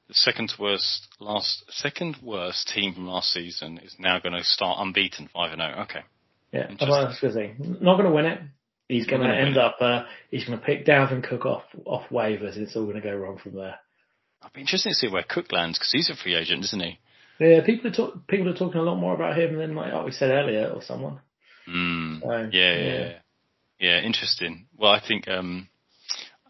the 0.08 0.14
second 0.14 0.54
worst 0.58 1.06
last, 1.20 1.64
second 1.68 2.16
worst 2.22 2.68
team 2.74 2.94
from 2.94 3.06
last 3.06 3.30
season 3.30 3.78
is 3.78 3.94
now 3.98 4.18
going 4.18 4.34
to 4.34 4.42
start 4.42 4.78
unbeaten, 4.80 5.28
five 5.32 5.52
and 5.52 5.60
zero. 5.60 5.74
Oh. 5.76 5.82
Okay. 5.82 6.00
Yeah, 6.52 6.68
I 6.80 6.84
was 6.84 7.18
going 7.20 7.34
to 7.34 7.38
say, 7.38 7.54
not 7.58 7.96
going 7.96 8.08
to 8.08 8.14
win 8.14 8.26
it. 8.26 8.40
He's 8.88 9.06
going 9.06 9.20
to 9.20 9.28
end 9.28 9.58
up. 9.58 9.76
Uh, 9.80 10.04
he's 10.30 10.46
going 10.46 10.58
to 10.58 10.64
pick 10.64 10.86
Dalvin 10.86 11.22
Cook 11.22 11.44
off 11.44 11.64
off 11.84 12.08
waivers. 12.10 12.56
It's 12.56 12.74
all 12.74 12.84
going 12.84 12.96
to 12.96 13.02
go 13.02 13.14
wrong 13.14 13.38
from 13.38 13.54
there. 13.54 13.74
I'd 14.40 14.52
be 14.54 14.60
interested 14.60 14.90
to 14.90 14.94
see 14.94 15.08
where 15.08 15.24
Cook 15.28 15.52
lands 15.52 15.78
because 15.78 15.92
he's 15.92 16.08
a 16.08 16.16
free 16.16 16.34
agent, 16.34 16.64
isn't 16.64 16.80
he? 16.80 16.98
Yeah, 17.38 17.60
people 17.64 17.90
are 17.90 17.94
talk, 17.94 18.26
people 18.26 18.48
are 18.48 18.56
talking 18.56 18.80
a 18.80 18.84
lot 18.84 18.96
more 18.96 19.14
about 19.14 19.38
him 19.38 19.56
than 19.58 19.74
like, 19.74 20.04
we 20.04 20.12
said 20.12 20.30
earlier 20.30 20.68
or 20.68 20.82
someone. 20.82 21.20
Mm, 21.68 22.22
so, 22.22 22.30
yeah, 22.30 22.48
yeah, 22.50 22.82
yeah, 22.82 23.12
yeah, 23.78 24.00
interesting. 24.00 24.66
Well, 24.76 24.90
I 24.90 25.00
think 25.06 25.28
um, 25.28 25.68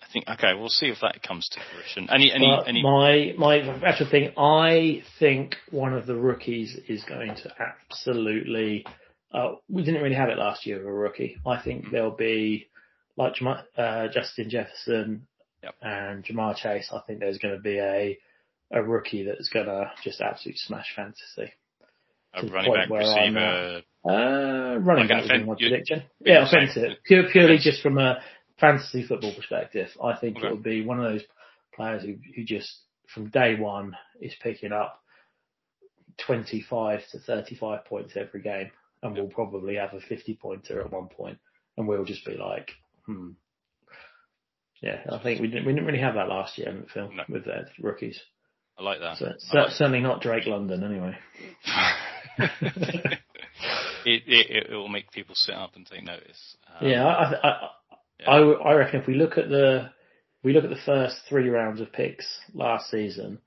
I 0.01 0.07
think 0.13 0.29
okay, 0.29 0.55
we'll 0.55 0.69
see 0.69 0.87
if 0.87 0.99
that 1.03 1.23
comes 1.23 1.49
to 1.49 1.61
fruition. 1.73 2.09
Any 2.09 2.33
any 2.33 2.47
but 2.47 2.69
any 2.69 2.83
my 2.83 3.35
my 3.37 3.59
actual 3.85 4.09
thing, 4.09 4.33
I 4.39 5.03
think 5.19 5.57
one 5.71 5.93
of 5.93 6.07
the 6.07 6.15
rookies 6.15 6.79
is 6.89 7.03
going 7.05 7.35
to 7.35 7.53
absolutely. 7.59 8.87
Uh, 9.33 9.53
we 9.69 9.85
didn't 9.85 10.03
really 10.03 10.15
have 10.15 10.31
it 10.31 10.39
last 10.39 10.67
year 10.67 10.81
of 10.81 10.87
a 10.87 10.93
rookie. 10.93 11.39
I 11.47 11.61
think 11.61 11.91
there'll 11.91 12.11
be 12.11 12.69
like 13.17 13.35
uh, 13.77 14.09
Justin 14.09 14.49
Jefferson 14.49 15.27
yep. 15.63 15.75
and 15.83 16.25
Ja'Marr 16.25 16.57
Chase. 16.57 16.91
I 16.93 17.01
think 17.07 17.21
there's 17.21 17.39
going 17.39 17.55
to 17.55 17.61
be 17.61 17.79
a 17.79 18.19
a 18.71 18.83
rookie 18.83 19.25
that's 19.25 19.49
gonna 19.49 19.93
just 20.05 20.21
absolutely 20.21 20.59
smash 20.59 20.95
fantasy. 20.95 21.53
A 22.35 22.47
running 22.47 22.75
back 22.75 22.91
receiver. 22.91 23.83
Uh, 24.05 24.79
running 24.79 25.09
back 25.09 25.25
would 25.31 25.47
my 25.47 25.55
prediction. 25.55 26.03
Yeah, 26.21 26.47
offensive. 26.47 26.99
Pure, 27.05 27.31
purely 27.33 27.59
just 27.59 27.83
from 27.83 27.99
a 27.99 28.19
fantasy 28.61 29.07
football 29.07 29.35
perspective, 29.35 29.89
I 30.03 30.17
think 30.17 30.37
okay. 30.37 30.47
it 30.47 30.51
will 30.51 30.59
be 30.59 30.85
one 30.85 31.03
of 31.03 31.11
those 31.11 31.23
players 31.75 32.03
who, 32.03 32.17
who 32.37 32.45
just 32.45 32.71
from 33.15 33.31
day 33.31 33.55
one 33.55 33.97
is 34.21 34.35
picking 34.43 34.73
up 34.73 35.01
25 36.27 37.01
to 37.13 37.19
35 37.21 37.85
points 37.87 38.13
every 38.17 38.43
game 38.43 38.71
and 39.03 39.15
we'll 39.15 39.29
probably 39.29 39.77
have 39.77 39.95
a 39.95 40.01
50 40.01 40.39
pointer 40.41 40.81
at 40.81 40.93
one 40.93 41.09
point 41.09 41.39
and 41.77 41.87
we'll 41.87 42.05
just 42.05 42.25
be 42.25 42.37
like, 42.37 42.73
hmm. 43.07 43.31
Yeah, 44.81 45.01
I 45.11 45.19
think 45.19 45.41
we 45.41 45.49
didn't, 45.49 45.67
we 45.67 45.73
didn't 45.73 45.87
really 45.87 46.01
have 46.01 46.15
that 46.15 46.29
last 46.29 46.57
year 46.57 46.85
film 46.95 47.17
no. 47.17 47.25
with 47.29 47.45
the 47.45 47.67
rookies. 47.81 48.21
I 48.79 48.83
like 48.85 49.01
that. 49.01 49.17
So, 49.17 49.33
so 49.39 49.59
like 49.59 49.71
certainly 49.71 50.01
that. 50.01 50.07
not 50.07 50.23
Drake 50.23 50.47
London, 50.47 50.85
anyway. 50.85 51.19
it, 54.05 54.23
it, 54.27 54.67
it 54.71 54.75
will 54.75 54.89
make 54.89 55.11
people 55.11 55.35
sit 55.35 55.57
up 55.57 55.75
and 55.75 55.85
take 55.85 56.05
notice. 56.05 56.57
Um, 56.81 56.89
yeah, 56.89 57.05
I, 57.05 57.49
I 57.49 57.69
Yeah. 58.21 58.31
I, 58.31 58.39
I 58.39 58.75
reckon 58.75 59.01
if 59.01 59.07
we 59.07 59.15
look 59.15 59.39
at 59.39 59.49
the 59.49 59.91
we 60.43 60.53
look 60.53 60.65
at 60.65 60.71
the 60.71 60.77
first 60.87 61.17
three 61.29 61.49
rounds 61.49 61.81
of 61.81 61.93
picks 61.93 62.27
last 62.55 62.91
season 62.91 63.39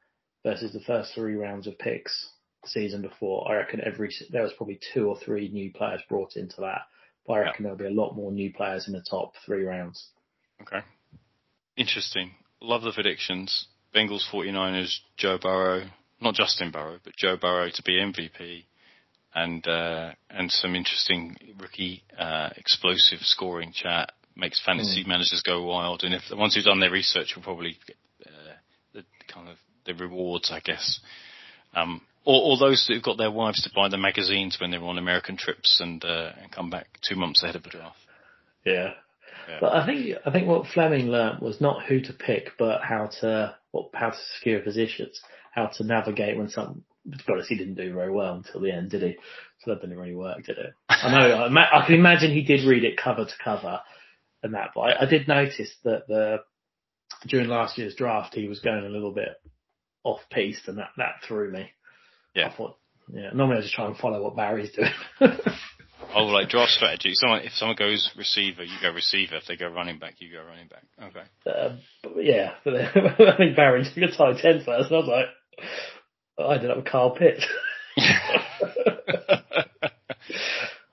versus 0.44 0.74
the 0.74 0.82
first 0.82 1.14
three 1.14 1.36
rounds 1.36 1.68
of 1.68 1.78
picks 1.80 2.30
season 2.66 3.02
before, 3.02 3.50
I 3.50 3.56
reckon 3.56 3.82
every 3.84 4.14
there 4.30 4.44
was 4.44 4.54
probably 4.54 4.80
two 4.94 5.08
or 5.08 5.18
three 5.18 5.50
new 5.50 5.72
players 5.72 6.02
brought 6.08 6.36
into 6.36 6.62
that. 6.62 6.82
But 7.26 7.34
I 7.34 7.40
reckon 7.40 7.64
there'll 7.64 7.78
be 7.78 7.86
a 7.86 7.92
lot 7.92 8.16
more 8.16 8.32
new 8.32 8.52
players 8.52 8.88
in 8.88 8.94
the 8.94 9.06
top 9.08 9.34
three 9.46 9.64
rounds. 9.64 10.10
Okay. 10.62 10.80
Interesting. 11.78 12.32
Love 12.62 12.82
the 12.82 12.92
predictions. 12.92 13.68
Bengals 13.96 14.24
49ers, 14.32 14.98
Joe 15.18 15.38
Burrow, 15.42 15.86
not 16.22 16.36
Justin 16.36 16.72
Burrow, 16.72 17.00
but 17.04 17.16
Joe 17.16 17.38
Burrow 17.38 17.70
to 17.70 17.84
be 17.84 17.94
MVP 17.94 18.64
and 19.34 19.66
uh, 19.68 20.12
and 20.30 20.52
some 20.52 20.76
interesting 20.76 21.36
rookie 21.60 22.04
uh, 22.18 22.50
explosive 22.58 23.20
scoring 23.22 23.72
chat 23.74 24.12
makes 24.36 24.62
fantasy 24.64 25.04
mm. 25.04 25.08
managers 25.08 25.44
go 25.46 25.64
wild. 25.64 26.04
And 26.04 26.14
if 26.14 26.24
the 26.30 26.36
ones 26.36 26.56
who've 26.56 26.64
done 26.64 26.80
their 26.80 26.92
research 26.92 27.34
will 27.36 27.44
probably 27.44 27.78
get 27.86 27.98
uh, 28.26 28.54
the 28.94 29.04
kind 29.34 29.50
of 29.50 29.58
the 29.86 29.94
rewards, 29.94 30.52
I 30.52 30.60
guess. 30.60 31.00
Um, 31.74 32.02
or, 32.26 32.52
or, 32.52 32.58
those 32.58 32.86
who've 32.88 33.02
got 33.02 33.18
their 33.18 33.32
wives 33.32 33.64
to 33.64 33.72
buy 33.76 33.90
the 33.90 33.98
magazines 33.98 34.58
when 34.60 34.72
they 34.72 34.78
were 34.78 34.88
on 34.88 34.98
American 34.98 35.38
trips 35.38 35.80
and 35.82 36.04
uh, 36.06 36.32
and 36.42 36.52
come 36.52 36.70
back 36.70 36.88
two 37.08 37.16
months 37.16 37.44
ahead 37.44 37.56
of 37.56 37.64
the 37.64 37.70
draft. 37.70 37.98
Yeah. 38.66 38.92
yeah. 39.50 39.58
But 39.60 39.74
I 39.74 39.86
think 39.86 40.18
I 40.26 40.32
think 40.32 40.48
what 40.48 40.68
Fleming 40.68 41.08
learnt 41.08 41.42
was 41.42 41.60
not 41.60 41.86
who 41.86 42.02
to 42.02 42.14
pick, 42.14 42.52
but 42.60 42.82
how 42.82 43.10
to 43.22 43.56
what 43.72 43.90
how 43.94 44.12
to 44.12 44.18
secure 44.38 44.60
positions, 44.60 45.20
how 45.52 45.68
to 45.78 45.84
navigate 45.84 46.38
when 46.38 46.50
some 46.50 46.84
to 47.10 47.18
be 47.18 47.34
honest, 47.34 47.50
he 47.50 47.58
didn't 47.58 47.76
do 47.76 47.94
very 47.94 48.12
well 48.12 48.36
until 48.36 48.62
the 48.62 48.72
end, 48.72 48.92
did 48.92 49.02
he? 49.02 49.18
So 49.60 49.72
that 49.72 49.82
didn't 49.82 49.98
really 49.98 50.16
work, 50.16 50.44
did 50.44 50.58
it? 50.58 50.74
I 50.90 51.12
know. 51.12 51.36
I, 51.36 51.82
I, 51.82 51.86
can 51.86 51.96
imagine 51.96 52.32
he 52.32 52.44
did 52.44 52.68
read 52.68 52.84
it 52.84 52.98
cover 52.98 53.26
to 53.26 53.34
cover, 53.44 53.80
and 54.44 54.54
that. 54.54 54.72
But 54.76 54.82
I, 54.82 55.02
I 55.02 55.06
did 55.06 55.28
notice 55.28 55.72
that 55.84 56.08
the 56.08 56.44
during 57.28 57.48
last 57.48 57.78
year's 57.78 57.96
draft 57.96 58.34
he 58.34 58.48
was 58.48 58.60
going 58.60 58.86
a 58.86 58.90
little 58.90 59.12
bit 59.12 59.42
off 60.04 60.22
piste, 60.30 60.68
and 60.68 60.78
that 60.78 60.90
that 60.98 61.22
threw 61.28 61.52
me. 61.52 61.72
Yeah. 62.34 62.50
I 62.50 62.56
thought, 62.56 62.78
yeah. 63.12 63.32
Normally 63.34 63.58
I 63.58 63.62
just 63.62 63.74
try 63.74 63.88
and 63.88 63.98
follow 63.98 64.22
what 64.24 64.36
Barry's 64.36 64.72
doing. 64.72 64.92
oh, 66.16 66.24
like 66.26 66.50
draft 66.50 66.72
strategy. 66.72 67.12
Someone, 67.14 67.42
if 67.42 67.54
someone 67.54 67.76
goes 67.78 68.10
receiver, 68.18 68.64
you 68.64 68.76
go 68.82 68.92
receiver. 68.92 69.36
If 69.36 69.46
they 69.48 69.56
go 69.58 69.68
running 69.68 70.00
back, 70.00 70.16
you 70.20 70.32
go 70.32 70.44
running 70.44 70.68
back. 70.68 70.84
Okay. 71.02 71.24
Uh, 71.46 71.76
yeah, 72.18 72.54
but 72.64 72.76
I 72.76 73.38
think 73.38 73.56
Barry 73.56 73.84
took 73.84 74.04
a 74.04 74.12
tight 74.16 74.44
end 74.46 74.64
first, 74.66 74.92
and 74.92 74.96
I 74.96 75.00
was 75.00 75.08
like, 75.08 75.28
I 76.40 76.56
ended 76.56 76.72
up 76.72 76.78
with 76.78 76.86
Carl 76.86 77.16
Pitts. 77.16 77.46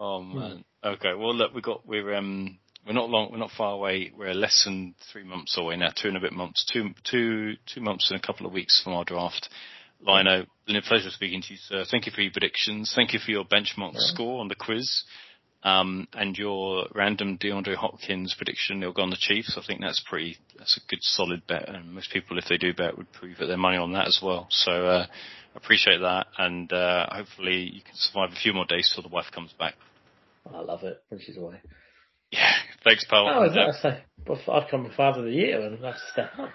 oh 0.00 0.22
man. 0.22 0.64
Okay. 0.84 1.14
Well, 1.14 1.34
look, 1.34 1.54
we 1.54 1.60
got 1.60 1.86
we're 1.86 2.14
um 2.14 2.58
we're 2.86 2.92
not 2.92 3.08
long 3.08 3.30
we're 3.30 3.38
not 3.38 3.50
far 3.56 3.74
away. 3.74 4.12
We're 4.16 4.34
less 4.34 4.62
than 4.64 4.94
three 5.12 5.24
months 5.24 5.56
away 5.56 5.76
now. 5.76 5.90
Two 5.94 6.08
and 6.08 6.16
a 6.16 6.20
bit 6.20 6.32
months. 6.32 6.64
Two 6.72 6.90
two 7.04 7.54
two 7.72 7.80
months 7.80 8.10
and 8.10 8.18
a 8.18 8.26
couple 8.26 8.46
of 8.46 8.52
weeks 8.52 8.80
from 8.82 8.94
our 8.94 9.04
draft. 9.04 9.48
Lino, 10.00 10.46
been 10.66 10.76
a 10.76 10.82
pleasure 10.82 11.10
speaking 11.10 11.42
to 11.42 11.52
you, 11.52 11.58
sir. 11.58 11.84
Thank 11.90 12.06
you 12.06 12.12
for 12.12 12.20
your 12.20 12.32
predictions. 12.32 12.92
Thank 12.94 13.12
you 13.12 13.18
for 13.18 13.30
your 13.30 13.44
benchmark 13.44 13.94
yeah. 13.94 14.00
score 14.00 14.40
on 14.40 14.48
the 14.48 14.54
quiz. 14.54 15.04
Um, 15.64 16.06
and 16.12 16.38
your 16.38 16.86
random 16.94 17.36
DeAndre 17.36 17.74
Hopkins 17.74 18.32
prediction, 18.36 18.80
he'll 18.80 18.92
go 18.92 19.02
on 19.02 19.10
the 19.10 19.16
Chiefs. 19.18 19.58
I 19.58 19.66
think 19.66 19.80
that's 19.80 20.00
pretty, 20.08 20.36
that's 20.56 20.76
a 20.76 20.88
good 20.88 21.00
solid 21.02 21.46
bet. 21.48 21.68
And 21.68 21.92
most 21.94 22.12
people, 22.12 22.38
if 22.38 22.44
they 22.48 22.58
do 22.58 22.72
bet, 22.72 22.96
would 22.96 23.12
prove 23.12 23.38
their 23.38 23.56
money 23.56 23.76
on 23.76 23.92
that 23.94 24.06
as 24.06 24.20
well. 24.22 24.46
So, 24.50 24.86
uh, 24.86 25.06
appreciate 25.56 25.98
that. 25.98 26.28
And, 26.38 26.72
uh, 26.72 27.06
hopefully 27.10 27.70
you 27.74 27.80
can 27.82 27.94
survive 27.94 28.30
a 28.30 28.36
few 28.36 28.52
more 28.52 28.66
days 28.66 28.92
till 28.94 29.02
the 29.02 29.08
wife 29.08 29.32
comes 29.34 29.52
back. 29.58 29.74
I 30.54 30.60
love 30.60 30.84
it 30.84 31.02
when 31.08 31.20
she's 31.20 31.36
away. 31.36 31.60
Yeah. 32.30 32.52
Thanks, 32.84 33.04
pal. 33.04 33.26
Oh, 33.28 33.42
is 33.44 33.54
that 33.54 33.74
say? 33.82 34.04
I've 34.48 34.70
come 34.70 34.88
father 34.96 35.20
of 35.20 35.24
the 35.24 35.32
year 35.32 35.60
and 35.60 35.82
that's 35.82 36.00
a 36.00 36.12
step 36.12 36.30
up. 36.38 36.50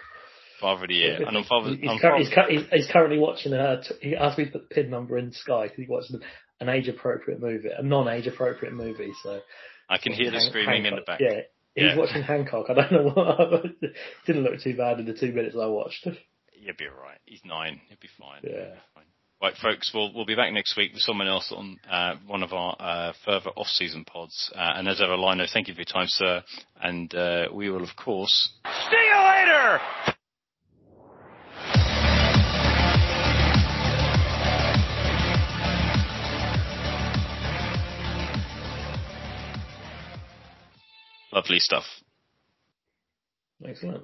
Father 0.63 0.84
of 0.84 0.88
the 0.88 0.95
year. 0.95 1.19
And 1.28 1.38
I'm 1.38 1.43
father, 1.43 1.76
he's, 1.76 1.89
I'm 1.89 1.99
cur- 1.99 2.17
he's, 2.17 2.30
cu- 2.30 2.67
he's, 2.71 2.88
currently 2.88 3.19
watching 3.19 3.52
her. 3.52 3.82
T- 3.84 4.10
he 4.10 4.15
asked 4.15 4.38
me 4.38 4.45
to 4.45 4.52
put 4.52 4.69
the 4.69 4.76
pin 4.76 4.89
number 4.89 5.17
in 5.17 5.34
Sky 5.34 5.63
because 5.63 5.78
he 5.78 5.86
watched 5.88 6.12
an 6.60 6.69
age 6.69 6.88
appropriate 6.88 7.41
movie, 7.41 7.67
a 7.78 7.84
non 7.84 8.08
age 8.08 8.28
appropriate 8.28 8.73
movie. 8.73 9.12
So 9.23 9.41
I 9.89 9.97
can 9.97 10.13
hear 10.13 10.32
the 10.32 10.39
screaming 10.39 10.86
Hancock. 10.86 10.91
in 10.91 10.95
the 10.95 11.02
back. 11.02 11.19
Yeah, 11.19 11.41
he's 11.76 11.95
yeah. 11.95 11.97
watching 11.97 12.23
Hancock. 12.23 12.67
I 12.69 12.73
don't 12.73 12.91
know 12.91 13.10
what. 13.10 13.63
didn't 14.26 14.43
look 14.43 14.62
too 14.62 14.78
bad 14.78 14.99
in 14.99 15.06
the 15.06 15.13
two 15.13 15.34
minutes 15.34 15.56
I 15.62 15.65
watched. 15.65 16.08
He'll 16.54 16.76
be 16.78 16.88
alright. 16.88 17.19
He's 17.26 17.41
nine. 17.43 17.82
He'll 17.89 17.97
be 17.99 18.08
fine. 18.17 18.39
Yeah. 18.43 18.71
Be 18.71 18.80
fine. 18.95 19.04
Right, 19.41 19.56
folks, 19.62 19.91
we'll 19.93 20.13
we'll 20.13 20.26
be 20.26 20.36
back 20.36 20.54
next 20.54 20.78
week 20.78 20.93
with 20.93 21.02
someone 21.02 21.28
else 21.28 21.52
on 21.54 21.78
uh, 21.91 22.13
one 22.28 22.43
of 22.43 22.54
our 22.54 22.78
uh, 22.80 23.12
further 23.26 23.49
off-season 23.58 24.06
pods. 24.06 24.49
Uh, 24.56 24.76
and 24.78 24.88
as 24.88 25.02
ever, 25.02 25.17
Lino, 25.17 25.45
thank 25.52 25.67
you 25.67 25.73
for 25.73 25.82
your 25.82 25.86
time, 25.86 26.08
sir. 26.08 26.41
And 26.82 27.13
uh, 27.13 27.47
we 27.54 27.69
will, 27.69 27.84
of 27.84 27.93
course, 27.97 28.54
see 28.89 28.95
you 28.95 29.17
later. 29.17 30.12
Lovely 41.34 41.58
stuff. 41.58 41.86
Excellent. 43.67 44.04